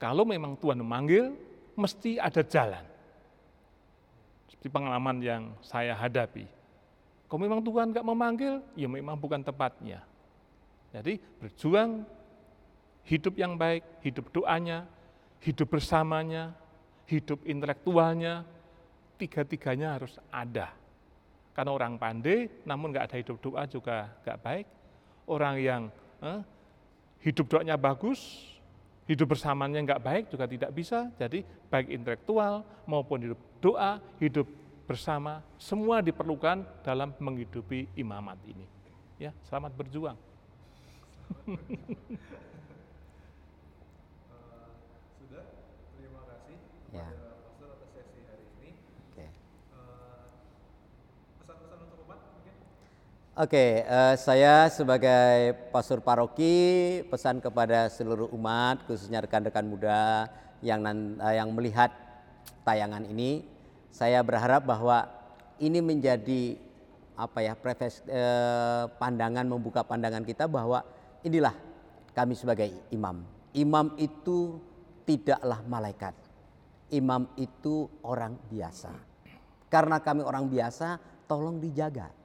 Kalau 0.00 0.24
memang 0.24 0.56
Tuhan 0.56 0.80
memanggil, 0.80 1.36
mesti 1.76 2.16
ada 2.16 2.40
jalan. 2.40 2.93
Seperti 4.64 4.80
pengalaman 4.80 5.20
yang 5.20 5.52
saya 5.60 5.92
hadapi. 5.92 6.48
Kalau 7.28 7.36
memang 7.36 7.60
Tuhan 7.60 7.92
nggak 7.92 8.00
memanggil, 8.00 8.64
ya 8.72 8.88
memang 8.88 9.12
bukan 9.12 9.44
tempatnya. 9.44 10.00
Jadi 10.88 11.20
berjuang, 11.36 12.00
hidup 13.04 13.36
yang 13.36 13.60
baik, 13.60 13.84
hidup 14.00 14.32
doanya, 14.32 14.88
hidup 15.44 15.68
bersamanya, 15.68 16.56
hidup 17.04 17.44
intelektualnya, 17.44 18.48
tiga-tiganya 19.20 20.00
harus 20.00 20.16
ada. 20.32 20.72
Karena 21.52 21.68
orang 21.68 22.00
pandai, 22.00 22.48
namun 22.64 22.88
nggak 22.88 23.12
ada 23.12 23.20
hidup 23.20 23.36
doa 23.44 23.68
juga 23.68 24.16
nggak 24.24 24.38
baik. 24.40 24.66
Orang 25.28 25.60
yang 25.60 25.92
eh, 26.24 26.40
hidup 27.20 27.52
doanya 27.52 27.76
bagus, 27.76 28.48
hidup 29.04 29.36
bersamanya 29.36 29.80
nggak 29.84 30.02
baik 30.02 30.24
juga 30.32 30.48
tidak 30.48 30.70
bisa. 30.72 31.12
Jadi 31.20 31.44
baik 31.68 31.92
intelektual 31.92 32.64
maupun 32.88 33.20
hidup 33.20 33.40
doa, 33.60 34.00
hidup 34.20 34.48
bersama, 34.84 35.40
semua 35.56 36.04
diperlukan 36.04 36.64
dalam 36.84 37.16
menghidupi 37.16 37.88
imamat 37.96 38.36
ini. 38.44 38.66
Ya, 39.16 39.32
selamat 39.48 39.72
berjuang. 39.76 40.18
Oke, 53.34 53.82
uh, 53.90 54.14
saya 54.14 54.70
sebagai 54.70 55.58
pastor 55.74 55.98
paroki 55.98 57.02
pesan 57.10 57.42
kepada 57.42 57.90
seluruh 57.90 58.30
umat, 58.30 58.86
khususnya 58.86 59.26
rekan-rekan 59.26 59.66
muda 59.66 60.30
yang 60.62 60.86
uh, 61.18 61.34
yang 61.34 61.50
melihat 61.50 61.90
tayangan 62.62 63.02
ini, 63.02 63.42
saya 63.90 64.22
berharap 64.22 64.62
bahwa 64.62 65.10
ini 65.58 65.82
menjadi 65.82 66.62
apa 67.18 67.42
ya 67.42 67.58
uh, 67.58 68.86
pandangan 69.02 69.50
membuka 69.50 69.82
pandangan 69.82 70.22
kita 70.22 70.46
bahwa 70.46 70.86
inilah 71.26 71.58
kami 72.14 72.38
sebagai 72.38 72.70
imam. 72.94 73.18
Imam 73.50 73.98
itu 73.98 74.62
tidaklah 75.02 75.58
malaikat. 75.66 76.14
Imam 76.94 77.26
itu 77.34 77.90
orang 78.06 78.38
biasa. 78.46 78.94
Karena 79.66 79.98
kami 79.98 80.22
orang 80.22 80.46
biasa, 80.46 81.02
tolong 81.26 81.58
dijaga 81.58 82.22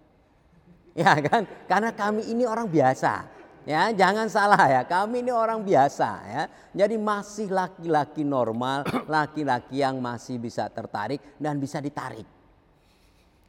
Ya 0.99 1.15
kan? 1.23 1.47
Karena 1.63 1.95
kami 1.95 2.27
ini 2.27 2.43
orang 2.43 2.67
biasa. 2.67 3.23
Ya, 3.63 3.88
jangan 3.95 4.27
salah 4.27 4.67
ya. 4.67 4.81
Kami 4.83 5.23
ini 5.23 5.31
orang 5.31 5.63
biasa 5.63 6.09
ya. 6.27 6.43
Jadi 6.75 6.99
masih 6.99 7.47
laki-laki 7.47 8.27
normal, 8.27 8.83
laki-laki 9.07 9.79
yang 9.79 10.03
masih 10.03 10.35
bisa 10.35 10.67
tertarik 10.67 11.23
dan 11.39 11.55
bisa 11.55 11.79
ditarik. 11.79 12.27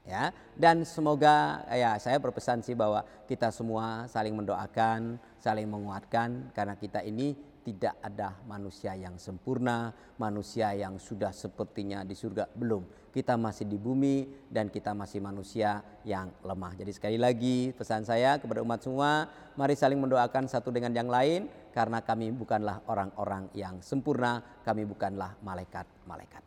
Ya, 0.07 0.33
dan 0.59 0.83
semoga 0.83 1.63
ya 1.71 1.95
saya 2.01 2.19
berpesan 2.19 2.65
sih 2.67 2.75
bahwa 2.75 3.05
kita 3.31 3.53
semua 3.55 4.11
saling 4.11 4.35
mendoakan, 4.35 5.21
saling 5.39 5.69
menguatkan 5.69 6.51
karena 6.51 6.75
kita 6.75 7.05
ini 7.05 7.37
tidak 7.71 7.95
ada 8.03 8.35
manusia 8.51 8.99
yang 8.99 9.15
sempurna, 9.15 9.95
manusia 10.19 10.75
yang 10.75 10.99
sudah 10.99 11.31
sepertinya 11.31 12.03
di 12.03 12.19
surga 12.19 12.51
belum. 12.51 13.15
Kita 13.15 13.39
masih 13.39 13.71
di 13.71 13.79
bumi 13.79 14.27
dan 14.51 14.67
kita 14.67 14.91
masih 14.91 15.23
manusia 15.23 15.87
yang 16.03 16.35
lemah. 16.43 16.75
Jadi 16.75 16.91
sekali 16.91 17.15
lagi 17.15 17.71
pesan 17.71 18.03
saya 18.03 18.43
kepada 18.43 18.59
umat 18.67 18.83
semua, 18.83 19.31
mari 19.55 19.79
saling 19.79 20.03
mendoakan 20.03 20.51
satu 20.51 20.75
dengan 20.75 20.91
yang 20.91 21.07
lain 21.07 21.47
karena 21.71 22.03
kami 22.03 22.35
bukanlah 22.35 22.83
orang-orang 22.91 23.47
yang 23.55 23.79
sempurna, 23.79 24.43
kami 24.67 24.83
bukanlah 24.83 25.39
malaikat-malaikat. 25.47 26.43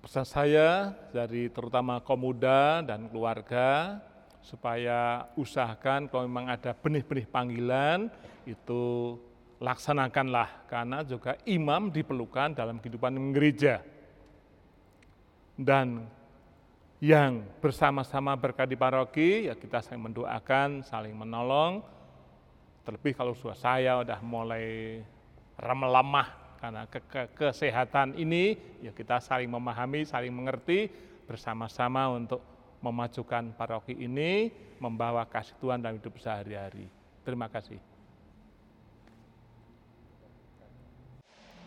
Pesan 0.00 0.24
saya 0.24 0.96
dari 1.12 1.52
terutama 1.52 2.00
kaum 2.00 2.24
muda 2.24 2.80
dan 2.80 3.04
keluarga 3.12 4.00
supaya 4.40 5.28
usahakan 5.36 6.08
kalau 6.08 6.24
memang 6.24 6.48
ada 6.48 6.72
benih-benih 6.72 7.28
panggilan 7.28 8.08
itu 8.48 9.16
laksanakanlah 9.58 10.70
karena 10.70 11.02
juga 11.02 11.34
imam 11.46 11.90
diperlukan 11.90 12.54
dalam 12.54 12.78
kehidupan 12.78 13.14
gereja. 13.34 13.82
Dan 15.58 16.06
yang 17.02 17.42
bersama-sama 17.58 18.38
berkat 18.38 18.70
di 18.70 18.78
paroki, 18.78 19.50
ya 19.50 19.54
kita 19.58 19.82
saling 19.82 20.02
mendoakan, 20.10 20.86
saling 20.86 21.14
menolong. 21.14 21.82
Terlebih 22.86 23.18
kalau 23.18 23.34
sudah 23.34 23.58
saya 23.58 24.00
udah 24.00 24.18
mulai 24.22 24.98
lemah 25.58 26.28
karena 26.62 26.86
ke 26.86 27.02
ke 27.06 27.22
kesehatan 27.34 28.14
ini, 28.18 28.58
ya 28.82 28.94
kita 28.94 29.18
saling 29.18 29.50
memahami, 29.50 30.06
saling 30.06 30.30
mengerti 30.30 30.90
bersama-sama 31.26 32.14
untuk 32.14 32.42
memajukan 32.78 33.54
paroki 33.58 33.94
ini, 33.98 34.50
membawa 34.78 35.26
kasih 35.26 35.58
Tuhan 35.58 35.82
dalam 35.82 35.98
hidup 35.98 36.14
sehari-hari. 36.22 36.86
Terima 37.26 37.50
kasih. 37.50 37.97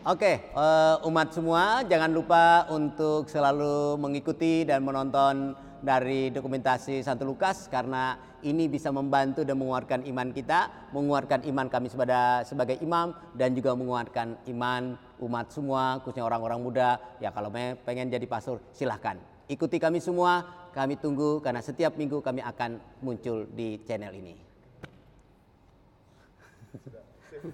Oke, 0.02 0.50
uh, 0.58 0.98
umat 1.06 1.30
semua 1.30 1.86
jangan 1.86 2.10
lupa 2.10 2.66
untuk 2.74 3.30
selalu 3.30 3.94
mengikuti 4.02 4.66
dan 4.66 4.82
menonton 4.82 5.54
dari 5.78 6.26
dokumentasi 6.34 7.06
Santo 7.06 7.22
Lukas 7.22 7.70
karena 7.70 8.18
ini 8.42 8.66
bisa 8.66 8.90
membantu 8.90 9.46
dan 9.46 9.54
menguatkan 9.62 10.02
iman 10.02 10.34
kita, 10.34 10.90
menguatkan 10.90 11.46
iman 11.46 11.70
kami 11.70 11.86
sebagai 11.86 12.42
sebagai 12.50 12.82
imam 12.82 13.14
dan 13.38 13.54
juga 13.54 13.78
menguatkan 13.78 14.42
iman 14.50 14.98
umat 15.22 15.54
semua, 15.54 16.02
khususnya 16.02 16.26
orang-orang 16.26 16.58
muda. 16.58 16.98
Ya 17.22 17.30
kalau 17.30 17.54
pengen 17.86 18.10
jadi 18.10 18.26
pastor 18.26 18.58
silahkan 18.74 19.22
ikuti 19.46 19.78
kami 19.78 20.02
semua. 20.02 20.66
Kami 20.74 20.98
tunggu 20.98 21.38
karena 21.38 21.62
setiap 21.62 21.94
minggu 21.94 22.18
kami 22.18 22.42
akan 22.42 22.82
muncul 23.06 23.46
di 23.54 23.78
channel 23.86 24.10
ini. 24.18 24.34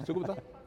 Cukup? 0.09 0.58